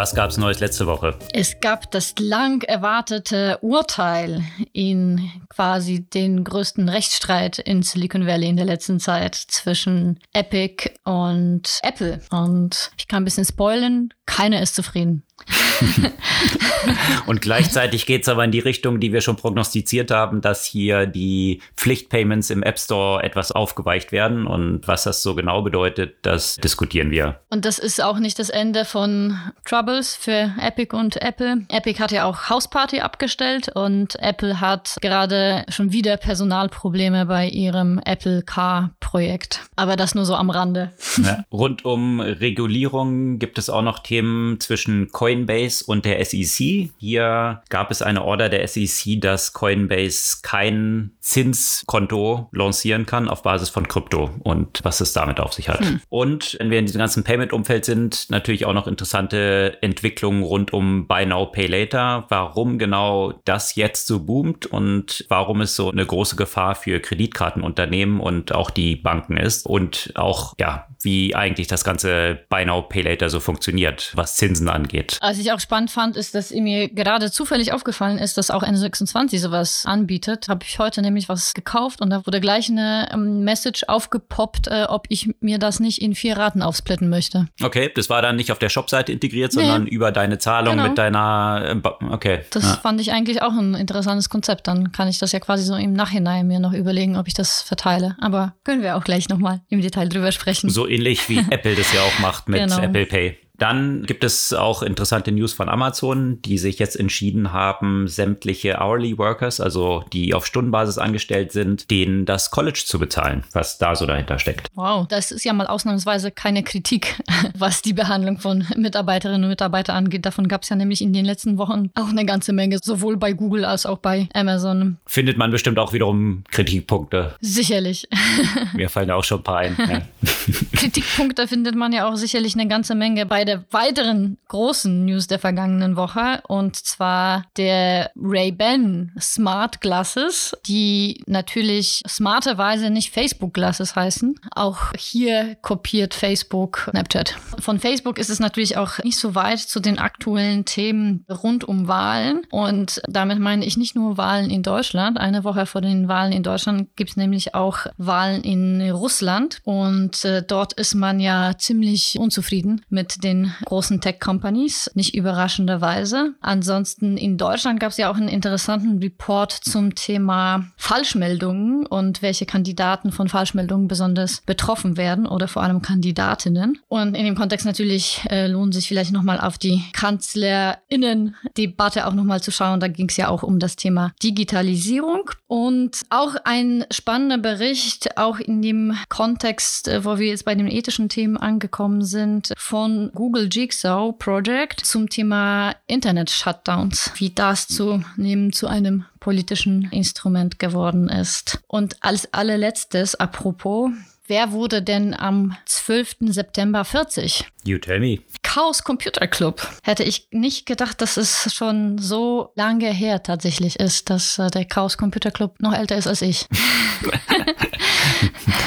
[0.00, 1.18] Was gab es Neues letzte Woche?
[1.34, 4.42] Es gab das lang erwartete Urteil
[4.72, 11.80] in quasi den größten Rechtsstreit in Silicon Valley in der letzten Zeit zwischen Epic und
[11.82, 12.22] Apple.
[12.30, 15.26] Und ich kann ein bisschen spoilen, keiner ist zufrieden.
[17.26, 21.06] und gleichzeitig geht es aber in die Richtung, die wir schon prognostiziert haben, dass hier
[21.06, 24.46] die Pflichtpayments im App Store etwas aufgeweicht werden.
[24.46, 27.40] Und was das so genau bedeutet, das diskutieren wir.
[27.50, 31.62] Und das ist auch nicht das Ende von Troubles für Epic und Apple.
[31.68, 38.00] Epic hat ja auch Hausparty abgestellt und Apple hat gerade schon wieder Personalprobleme bei ihrem
[38.04, 39.62] Apple Car Projekt.
[39.76, 40.92] Aber das nur so am Rande.
[41.22, 41.44] Ja.
[41.52, 46.90] Rund um Regulierung gibt es auch noch Themen zwischen Coin Coinbase und der SEC.
[46.98, 53.68] Hier gab es eine Order der SEC, dass Coinbase kein Zinskonto lancieren kann auf Basis
[53.68, 55.80] von Krypto und was es damit auf sich hat.
[55.80, 56.00] Hm.
[56.08, 61.06] Und wenn wir in diesem ganzen Payment-Umfeld sind, natürlich auch noch interessante Entwicklungen rund um
[61.06, 62.26] Buy Now, Pay Later.
[62.28, 68.18] Warum genau das jetzt so boomt und warum es so eine große Gefahr für Kreditkartenunternehmen
[68.18, 73.02] und auch die Banken ist und auch, ja, wie eigentlich das ganze Buy Now, Pay
[73.02, 75.19] Later so funktioniert, was Zinsen angeht.
[75.20, 79.38] Was ich auch spannend fand, ist, dass mir gerade zufällig aufgefallen ist, dass auch N26
[79.38, 80.48] sowas anbietet.
[80.48, 84.86] Habe ich heute nämlich was gekauft und da wurde gleich eine ähm, Message aufgepoppt, äh,
[84.88, 87.46] ob ich mir das nicht in vier Raten aufsplitten möchte.
[87.62, 89.60] Okay, das war dann nicht auf der Shopseite integriert, nee.
[89.60, 90.88] sondern über deine Zahlung genau.
[90.88, 91.80] mit deiner.
[91.84, 92.40] Äh, okay.
[92.50, 92.76] Das ja.
[92.76, 94.68] fand ich eigentlich auch ein interessantes Konzept.
[94.68, 97.60] Dann kann ich das ja quasi so im Nachhinein mir noch überlegen, ob ich das
[97.60, 98.16] verteile.
[98.20, 100.70] Aber können wir auch gleich nochmal im Detail drüber sprechen.
[100.70, 102.78] So ähnlich wie Apple das ja auch macht mit genau.
[102.78, 103.36] Apple Pay.
[103.60, 109.18] Dann gibt es auch interessante News von Amazon, die sich jetzt entschieden haben, sämtliche Hourly
[109.18, 114.06] Workers, also die auf Stundenbasis angestellt sind, denen das College zu bezahlen, was da so
[114.06, 114.68] dahinter steckt.
[114.74, 117.22] Wow, das ist ja mal ausnahmsweise keine Kritik,
[117.54, 120.24] was die Behandlung von Mitarbeiterinnen und Mitarbeitern angeht.
[120.24, 123.34] Davon gab es ja nämlich in den letzten Wochen auch eine ganze Menge, sowohl bei
[123.34, 124.96] Google als auch bei Amazon.
[125.04, 127.34] Findet man bestimmt auch wiederum Kritikpunkte.
[127.42, 128.08] Sicherlich.
[128.72, 129.76] Mir fallen auch schon ein paar ein.
[129.78, 130.00] Ja.
[130.72, 135.40] Kritikpunkte findet man ja auch sicherlich eine ganze Menge bei der weiteren großen News der
[135.40, 144.36] vergangenen Woche und zwar der Ray-Ban Smart Glasses, die natürlich smarterweise nicht Facebook Glasses heißen.
[144.54, 147.36] Auch hier kopiert Facebook Snapchat.
[147.58, 151.88] Von Facebook ist es natürlich auch nicht so weit zu den aktuellen Themen rund um
[151.88, 155.18] Wahlen und damit meine ich nicht nur Wahlen in Deutschland.
[155.18, 160.24] Eine Woche vor den Wahlen in Deutschland gibt es nämlich auch Wahlen in Russland und
[160.24, 166.34] äh, dort ist man ja ziemlich unzufrieden mit den großen Tech-Companies, nicht überraschenderweise.
[166.40, 172.46] Ansonsten in Deutschland gab es ja auch einen interessanten Report zum Thema Falschmeldungen und welche
[172.46, 176.78] Kandidaten von Falschmeldungen besonders betroffen werden oder vor allem Kandidatinnen.
[176.88, 182.42] Und in dem Kontext natürlich äh, lohnt sich vielleicht nochmal auf die Kanzlerinnen-Debatte auch nochmal
[182.42, 182.80] zu schauen.
[182.80, 185.30] Da ging es ja auch um das Thema Digitalisierung.
[185.46, 190.70] Und auch ein spannender Bericht, auch in dem Kontext, äh, wo wir jetzt bei den
[190.70, 198.50] ethischen Themen angekommen sind, von Google Jigsaw Project zum Thema Internet-Shutdowns, wie das zu nehmen
[198.50, 201.62] zu einem politischen Instrument geworden ist.
[201.66, 203.90] Und als allerletztes, apropos,
[204.30, 206.18] Wer wurde denn am 12.
[206.28, 207.50] September 40?
[207.64, 208.20] You tell me.
[208.42, 209.66] Chaos Computer Club.
[209.82, 214.64] Hätte ich nicht gedacht, dass es schon so lange her tatsächlich ist, dass äh, der
[214.64, 216.46] Chaos Computer Club noch älter ist als ich.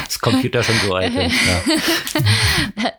[0.06, 1.14] das Computer schon so alt.
[1.14, 1.36] ist.
[1.48, 1.62] Ja.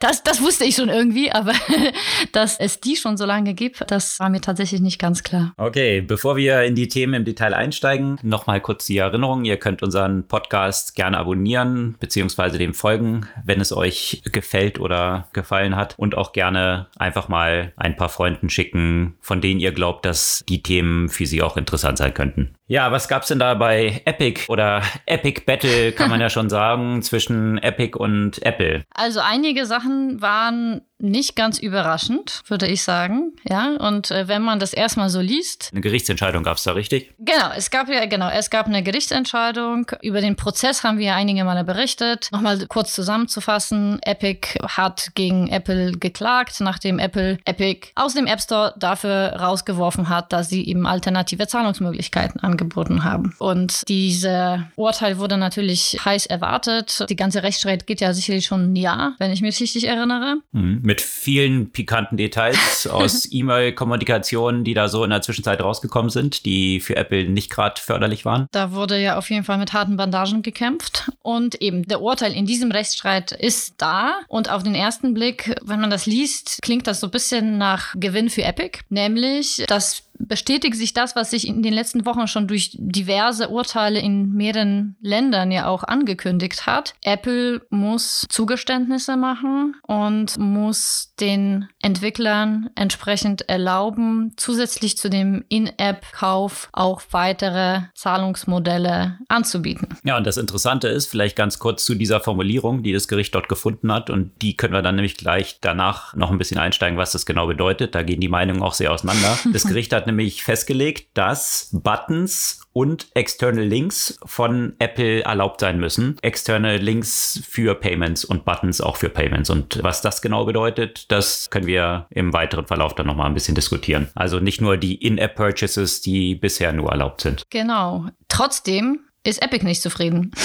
[0.01, 1.53] Das, das wusste ich schon irgendwie, aber
[2.33, 5.55] dass es die schon so lange gibt, das war mir tatsächlich nicht ganz klar.
[5.57, 9.45] Okay, bevor wir in die Themen im Detail einsteigen, nochmal kurz die Erinnerung.
[9.45, 15.75] Ihr könnt unseren Podcast gerne abonnieren, beziehungsweise dem folgen, wenn es euch gefällt oder gefallen
[15.77, 15.84] hat.
[15.99, 20.63] Und auch gerne einfach mal ein paar Freunden schicken, von denen ihr glaubt, dass die
[20.63, 22.55] Themen für sie auch interessant sein könnten.
[22.67, 27.03] Ja, was gab's denn da bei Epic oder Epic Battle, kann man ja schon sagen,
[27.03, 28.85] zwischen Epic und Apple?
[28.95, 33.33] Also einige Sachen waren nicht ganz überraschend, würde ich sagen.
[33.47, 35.71] Ja, und äh, wenn man das erstmal so liest.
[35.73, 37.13] Eine Gerichtsentscheidung gab es da, richtig?
[37.19, 39.91] Genau, es gab ja, genau, es gab eine Gerichtsentscheidung.
[40.01, 42.31] Über den Prozess haben wir ja einige Male berichtet.
[42.33, 48.73] Nochmal kurz zusammenzufassen: Epic hat gegen Apple geklagt, nachdem Apple Epic aus dem App Store
[48.79, 53.35] dafür rausgeworfen hat, dass sie eben alternative Zahlungsmöglichkeiten anbieten angeboten haben.
[53.39, 57.05] Und dieser Urteil wurde natürlich heiß erwartet.
[57.09, 60.37] Die ganze Rechtsstreit geht ja sicherlich schon ein Jahr, wenn ich mich richtig erinnere.
[60.53, 60.81] Mhm.
[60.83, 66.79] Mit vielen pikanten Details aus E-Mail-Kommunikationen, die da so in der Zwischenzeit rausgekommen sind, die
[66.81, 68.47] für Apple nicht gerade förderlich waren.
[68.53, 71.11] Da wurde ja auf jeden Fall mit harten Bandagen gekämpft.
[71.23, 74.21] Und eben der Urteil in diesem Rechtsstreit ist da.
[74.29, 77.95] Und auf den ersten Blick, wenn man das liest, klingt das so ein bisschen nach
[77.97, 78.81] Gewinn für Epic.
[78.91, 84.01] Nämlich, dass bestätigt sich das, was sich in den letzten Wochen schon durch diverse Urteile
[84.01, 86.95] in mehreren Ländern ja auch angekündigt hat.
[87.03, 97.03] Apple muss Zugeständnisse machen und muss den Entwicklern entsprechend erlauben, zusätzlich zu dem In-App-Kauf auch
[97.11, 99.89] weitere Zahlungsmodelle anzubieten.
[100.05, 103.49] Ja, und das Interessante ist, vielleicht ganz kurz zu dieser Formulierung, die das Gericht dort
[103.49, 107.13] gefunden hat, und die können wir dann nämlich gleich danach noch ein bisschen einsteigen, was
[107.13, 107.95] das genau bedeutet.
[107.95, 109.39] Da gehen die Meinungen auch sehr auseinander.
[109.53, 116.17] Das Gericht hat nämlich festgelegt, dass Buttons und External Links von Apple erlaubt sein müssen.
[116.23, 119.49] External Links für Payments und Buttons auch für Payments.
[119.51, 123.55] Und was das genau bedeutet, das können wir im weiteren Verlauf dann nochmal ein bisschen
[123.55, 124.09] diskutieren.
[124.15, 127.45] Also nicht nur die In-App-Purchases, die bisher nur erlaubt sind.
[127.51, 128.07] Genau.
[128.29, 130.31] Trotzdem ist Epic nicht zufrieden.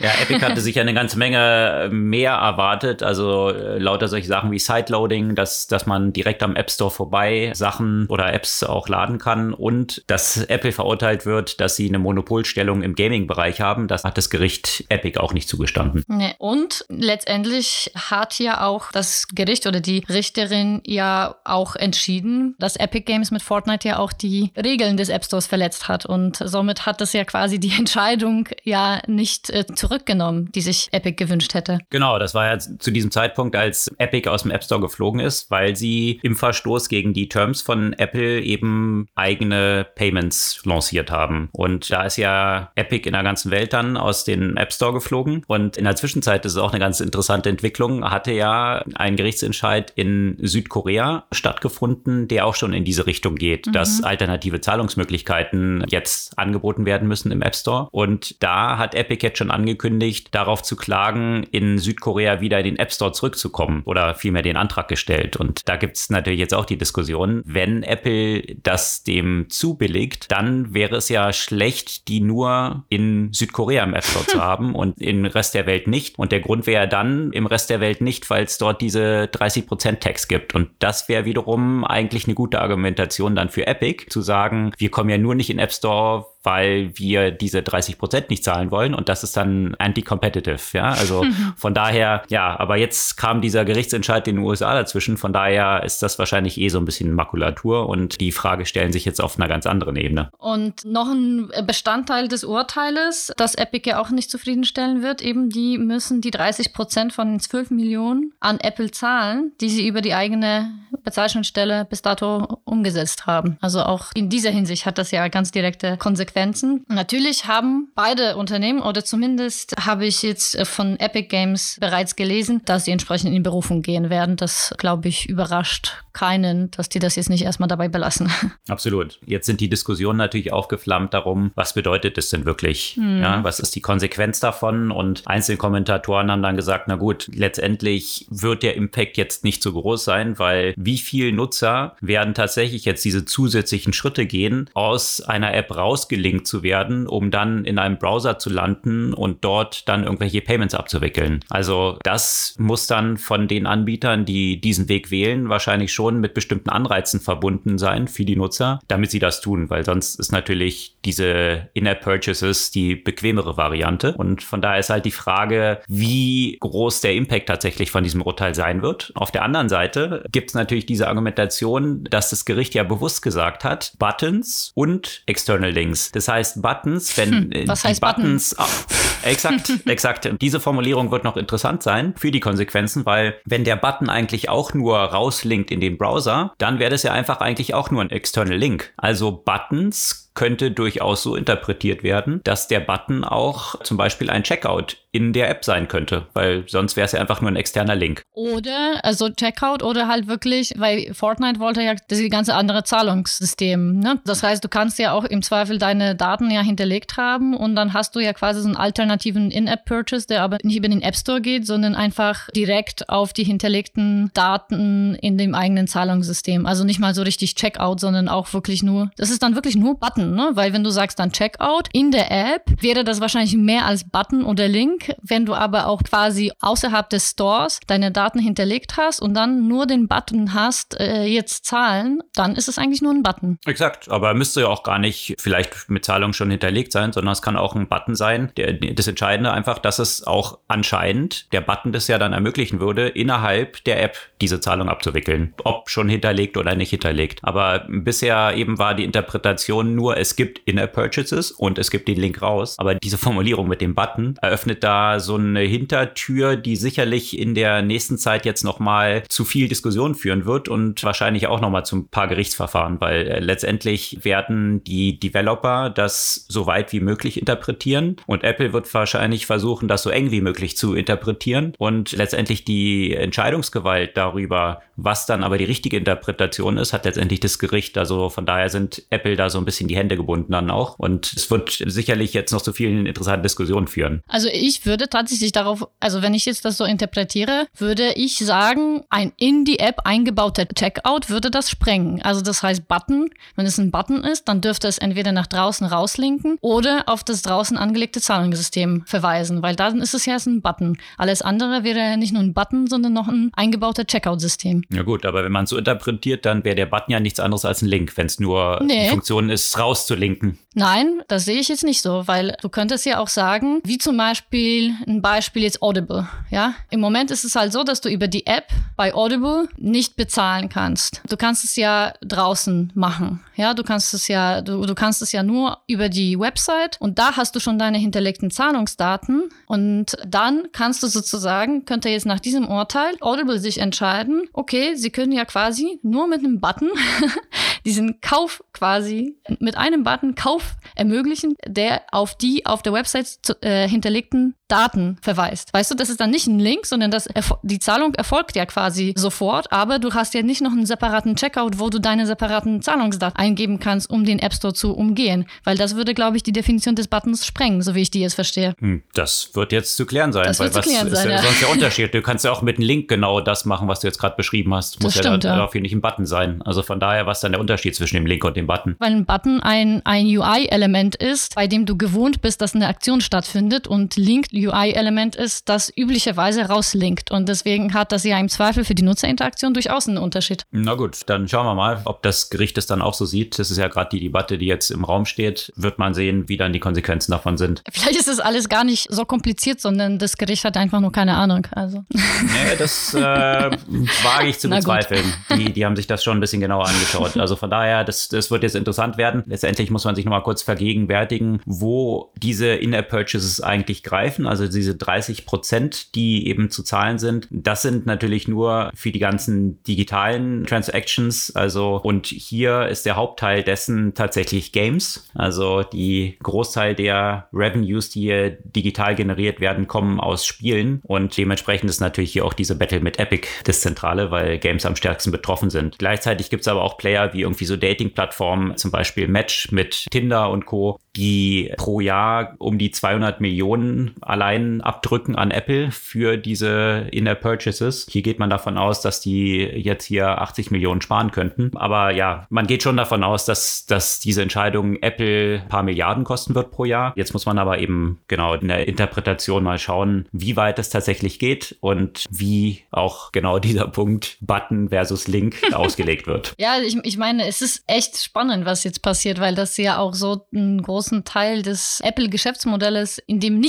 [0.00, 3.02] Ja, Epic hatte sich eine ganze Menge mehr erwartet.
[3.02, 7.52] Also äh, lauter solche Sachen wie Sideloading, dass, dass man direkt am App Store vorbei
[7.54, 12.82] Sachen oder Apps auch laden kann und dass Apple verurteilt wird, dass sie eine Monopolstellung
[12.82, 13.86] im Gaming-Bereich haben.
[13.86, 16.02] Das hat das Gericht Epic auch nicht zugestanden.
[16.08, 16.34] Nee.
[16.38, 23.04] Und letztendlich hat ja auch das Gericht oder die Richterin ja auch entschieden, dass Epic
[23.04, 26.04] Games mit Fortnite ja auch die Regeln des App Stores verletzt hat.
[26.04, 30.88] Und somit hat das ja quasi die Entscheidung Entscheidung ja nicht äh, zurückgenommen, die sich
[30.92, 31.78] Epic gewünscht hätte.
[31.88, 35.50] Genau, das war ja zu diesem Zeitpunkt, als Epic aus dem App Store geflogen ist,
[35.50, 41.48] weil sie im Verstoß gegen die Terms von Apple eben eigene Payments lanciert haben.
[41.52, 45.42] Und da ist ja Epic in der ganzen Welt dann aus dem App Store geflogen.
[45.46, 49.92] Und in der Zwischenzeit, das ist auch eine ganz interessante Entwicklung, hatte ja ein Gerichtsentscheid
[49.96, 53.72] in Südkorea stattgefunden, der auch schon in diese Richtung geht, mhm.
[53.72, 57.88] dass alternative Zahlungsmöglichkeiten jetzt angeboten werden müssen im App Store.
[57.94, 62.76] Und da hat Epic jetzt schon angekündigt, darauf zu klagen, in Südkorea wieder in den
[62.76, 65.36] App Store zurückzukommen oder vielmehr den Antrag gestellt.
[65.36, 70.74] Und da gibt es natürlich jetzt auch die Diskussion, wenn Apple das dem zubilligt, dann
[70.74, 75.24] wäre es ja schlecht, die nur in Südkorea im App Store zu haben und im
[75.24, 76.18] Rest der Welt nicht.
[76.18, 80.00] Und der Grund wäre dann im Rest der Welt nicht, weil es dort diese 30%
[80.00, 80.52] Tax gibt.
[80.56, 85.10] Und das wäre wiederum eigentlich eine gute Argumentation dann für Epic, zu sagen, wir kommen
[85.10, 89.08] ja nur nicht in App Store, weil wir diese 30 Prozent nicht zahlen wollen und
[89.08, 91.24] das ist dann anti-competitive, ja, also
[91.56, 96.02] von daher, ja, aber jetzt kam dieser Gerichtsentscheid in den USA dazwischen, von daher ist
[96.02, 99.48] das wahrscheinlich eh so ein bisschen Makulatur und die Frage stellen sich jetzt auf einer
[99.48, 100.28] ganz anderen Ebene.
[100.38, 105.78] Und noch ein Bestandteil des Urteiles, das Epic ja auch nicht zufriedenstellen wird, eben die
[105.78, 110.12] müssen die 30 Prozent von den 12 Millionen an Apple zahlen, die sie über die
[110.12, 110.70] eigene
[111.02, 113.56] Bezeichnungsstelle bis dato umgesetzt haben.
[113.62, 116.84] Also auch in dieser Hinsicht hat das ja ganz direkte Konsequenzen Konsequenzen.
[116.88, 122.60] Natürlich haben beide Unternehmen oder zumindest habe ich jetzt äh, von Epic Games bereits gelesen,
[122.64, 124.36] dass sie entsprechend in Berufung gehen werden.
[124.36, 128.30] Das, glaube ich, überrascht keinen, dass die das jetzt nicht erstmal dabei belassen.
[128.68, 129.18] Absolut.
[129.26, 132.94] Jetzt sind die Diskussionen natürlich aufgeflammt darum, was bedeutet es denn wirklich?
[132.96, 133.20] Hm.
[133.20, 134.90] Ja, was ist die Konsequenz davon?
[134.90, 139.72] Und einzelne Kommentatoren haben dann gesagt, na gut, letztendlich wird der Impact jetzt nicht so
[139.72, 145.54] groß sein, weil wie viele Nutzer werden tatsächlich jetzt diese zusätzlichen Schritte gehen, aus einer
[145.54, 150.04] App rausgelegt abgelinkt zu werden, um dann in einem Browser zu landen und dort dann
[150.04, 151.44] irgendwelche Payments abzuwickeln.
[151.50, 156.70] Also das muss dann von den Anbietern, die diesen Weg wählen, wahrscheinlich schon mit bestimmten
[156.70, 161.68] Anreizen verbunden sein für die Nutzer, damit sie das tun, weil sonst ist natürlich diese
[161.74, 164.14] In-App-Purchases die bequemere Variante.
[164.14, 168.54] Und von daher ist halt die Frage, wie groß der Impact tatsächlich von diesem Urteil
[168.54, 169.12] sein wird.
[169.14, 173.64] Auf der anderen Seite gibt es natürlich diese Argumentation, dass das Gericht ja bewusst gesagt
[173.64, 178.54] hat, Buttons und External Links das heißt Buttons, wenn hm, äh, was heißt Buttons?
[178.54, 180.30] Buttons oh, exakt, exakt.
[180.40, 184.74] Diese Formulierung wird noch interessant sein für die Konsequenzen, weil wenn der Button eigentlich auch
[184.74, 188.56] nur rauslinkt in den Browser, dann wäre das ja einfach eigentlich auch nur ein External
[188.56, 188.92] Link.
[188.96, 194.98] Also Buttons könnte durchaus so interpretiert werden, dass der Button auch zum Beispiel ein Checkout
[195.14, 198.22] in der App sein könnte, weil sonst wäre es ja einfach nur ein externer Link.
[198.32, 204.00] Oder, also Checkout oder halt wirklich, weil Fortnite wollte ja das ganze andere Zahlungssystem.
[204.00, 204.20] Ne?
[204.24, 207.92] Das heißt, du kannst ja auch im Zweifel deine Daten ja hinterlegt haben und dann
[207.92, 211.40] hast du ja quasi so einen alternativen In-App-Purchase, der aber nicht über den App Store
[211.40, 216.66] geht, sondern einfach direkt auf die hinterlegten Daten in dem eigenen Zahlungssystem.
[216.66, 219.96] Also nicht mal so richtig Checkout, sondern auch wirklich nur, das ist dann wirklich nur
[219.96, 220.50] Button, ne?
[220.54, 224.42] Weil wenn du sagst dann Checkout in der App, wäre das wahrscheinlich mehr als Button
[224.42, 225.03] oder Link.
[225.22, 229.86] Wenn du aber auch quasi außerhalb des Stores deine Daten hinterlegt hast und dann nur
[229.86, 233.58] den Button hast, äh, jetzt zahlen, dann ist es eigentlich nur ein Button.
[233.66, 237.42] Exakt, aber müsste ja auch gar nicht vielleicht mit Zahlung schon hinterlegt sein, sondern es
[237.42, 238.52] kann auch ein Button sein.
[238.56, 243.08] Der, das Entscheidende einfach, dass es auch anscheinend der Button das ja dann ermöglichen würde,
[243.08, 245.54] innerhalb der App diese Zahlung abzuwickeln.
[245.64, 247.40] Ob schon hinterlegt oder nicht hinterlegt.
[247.42, 252.42] Aber bisher eben war die Interpretation nur, es gibt In-App-Purchases und es gibt den Link
[252.42, 252.76] raus.
[252.78, 257.82] Aber diese Formulierung mit dem Button eröffnet da so eine Hintertür, die sicherlich in der
[257.82, 262.08] nächsten Zeit jetzt nochmal zu viel Diskussion führen wird und wahrscheinlich auch nochmal zu ein
[262.08, 268.44] paar Gerichtsverfahren, weil äh, letztendlich werden die Developer das so weit wie möglich interpretieren und
[268.44, 274.16] Apple wird wahrscheinlich versuchen, das so eng wie möglich zu interpretieren und letztendlich die Entscheidungsgewalt
[274.16, 277.98] darüber, was dann aber die richtige Interpretation ist, hat letztendlich das Gericht.
[277.98, 281.32] Also von daher sind Apple da so ein bisschen die Hände gebunden dann auch und
[281.32, 284.22] es wird sicherlich jetzt noch zu vielen interessanten Diskussionen führen.
[284.28, 289.02] Also ich würde tatsächlich darauf, also wenn ich jetzt das so interpretiere, würde ich sagen,
[289.10, 292.22] ein in die App eingebauter Checkout würde das sprengen.
[292.22, 295.86] Also das heißt Button, wenn es ein Button ist, dann dürfte es entweder nach draußen
[295.86, 300.98] rauslinken oder auf das draußen angelegte Zahlungssystem verweisen, weil dann ist es ja ein Button.
[301.16, 304.82] Alles andere wäre nicht nur ein Button, sondern noch ein eingebauter Checkout-System.
[304.92, 307.64] Ja gut, aber wenn man es so interpretiert, dann wäre der Button ja nichts anderes
[307.64, 309.04] als ein Link, wenn es nur nee.
[309.04, 310.58] die Funktion ist, rauszulinken.
[310.74, 314.16] Nein, das sehe ich jetzt nicht so, weil du könntest ja auch sagen, wie zum
[314.16, 316.28] Beispiel ein Beispiel jetzt Audible.
[316.50, 320.16] Ja, im Moment ist es halt so, dass du über die App bei Audible nicht
[320.16, 321.22] bezahlen kannst.
[321.28, 323.40] Du kannst es ja draußen machen.
[323.54, 327.20] Ja, du kannst es ja, du, du kannst es ja nur über die Website und
[327.20, 332.40] da hast du schon deine hinterlegten Zahlungsdaten und dann kannst du sozusagen, könnte jetzt nach
[332.40, 336.90] diesem Urteil Audible sich entscheiden, okay, sie können ja quasi nur mit einem Button
[337.84, 340.63] diesen Kauf quasi mit einem Button Kauf
[340.94, 345.72] ermöglichen, der auf die auf der Website zu, äh, hinterlegten Daten verweist.
[345.72, 347.28] Weißt du, das ist dann nicht ein Link, sondern das
[347.62, 351.78] die Zahlung erfolgt ja quasi sofort, aber du hast ja nicht noch einen separaten Checkout,
[351.78, 355.94] wo du deine separaten Zahlungsdaten eingeben kannst, um den App Store zu umgehen, weil das
[355.94, 358.74] würde, glaube ich, die Definition des Buttons sprengen, so wie ich die jetzt verstehe.
[358.80, 361.42] Hm, das wird jetzt zu klären sein, das weil was klären ist sein, ja, ja.
[361.42, 362.12] sonst der Unterschied.
[362.12, 364.74] Du kannst ja auch mit einem Link genau das machen, was du jetzt gerade beschrieben
[364.74, 365.00] hast.
[365.02, 365.56] Muss das ja stimmt, ja.
[365.56, 366.62] dafür nicht ein Button sein.
[366.62, 368.96] Also von daher, was dann der Unterschied zwischen dem Link und dem Button?
[368.98, 373.20] Weil ein Button ein, ein UI-Element ist, bei dem du gewohnt bist, dass eine Aktion
[373.20, 377.30] stattfindet und Link UI-Element ist, das üblicherweise rauslinkt.
[377.30, 380.64] Und deswegen hat das ja im Zweifel für die Nutzerinteraktion durchaus einen Unterschied.
[380.70, 383.58] Na gut, dann schauen wir mal, ob das Gericht es dann auch so sieht.
[383.58, 385.72] Das ist ja gerade die Debatte, die jetzt im Raum steht.
[385.76, 387.82] Wird man sehen, wie dann die Konsequenzen davon sind.
[387.90, 391.34] Vielleicht ist das alles gar nicht so kompliziert, sondern das Gericht hat einfach nur keine
[391.34, 391.66] Ahnung.
[391.72, 392.04] Also.
[392.10, 395.24] Nee, das äh, wage ich zu bezweifeln.
[395.56, 397.36] Die, die haben sich das schon ein bisschen genauer angeschaut.
[397.36, 399.42] Also von daher, das, das wird jetzt interessant werden.
[399.46, 404.43] Letztendlich muss man sich nochmal kurz vergegenwärtigen, wo diese In-App-Purchases eigentlich greifen.
[404.46, 407.48] Also diese 30 Prozent, die eben zu zahlen sind.
[407.50, 411.54] Das sind natürlich nur für die ganzen digitalen Transactions.
[411.54, 415.28] Also und hier ist der Hauptteil dessen tatsächlich Games.
[415.34, 421.00] Also die Großteil der Revenues, die hier digital generiert werden, kommen aus Spielen.
[421.04, 424.96] Und dementsprechend ist natürlich hier auch diese Battle mit Epic das Zentrale, weil Games am
[424.96, 425.98] stärksten betroffen sind.
[425.98, 430.50] Gleichzeitig gibt es aber auch Player wie irgendwie so Dating-Plattformen, zum Beispiel Match mit Tinder
[430.50, 437.06] und Co., die pro Jahr um die 200 Millionen allein abdrücken an Apple für diese
[437.12, 438.08] In-App-Purchases.
[438.10, 441.70] Hier geht man davon aus, dass die jetzt hier 80 Millionen sparen könnten.
[441.76, 446.24] Aber ja, man geht schon davon aus, dass, dass diese Entscheidung Apple ein paar Milliarden
[446.24, 447.12] kosten wird pro Jahr.
[447.14, 451.38] Jetzt muss man aber eben genau in der Interpretation mal schauen, wie weit es tatsächlich
[451.38, 456.54] geht und wie auch genau dieser Punkt Button versus Link ausgelegt wird.
[456.58, 460.14] Ja, ich, ich meine, es ist echt spannend, was jetzt passiert, weil das ja auch
[460.14, 463.60] so einen großen Teil des Apple-Geschäftsmodells in dem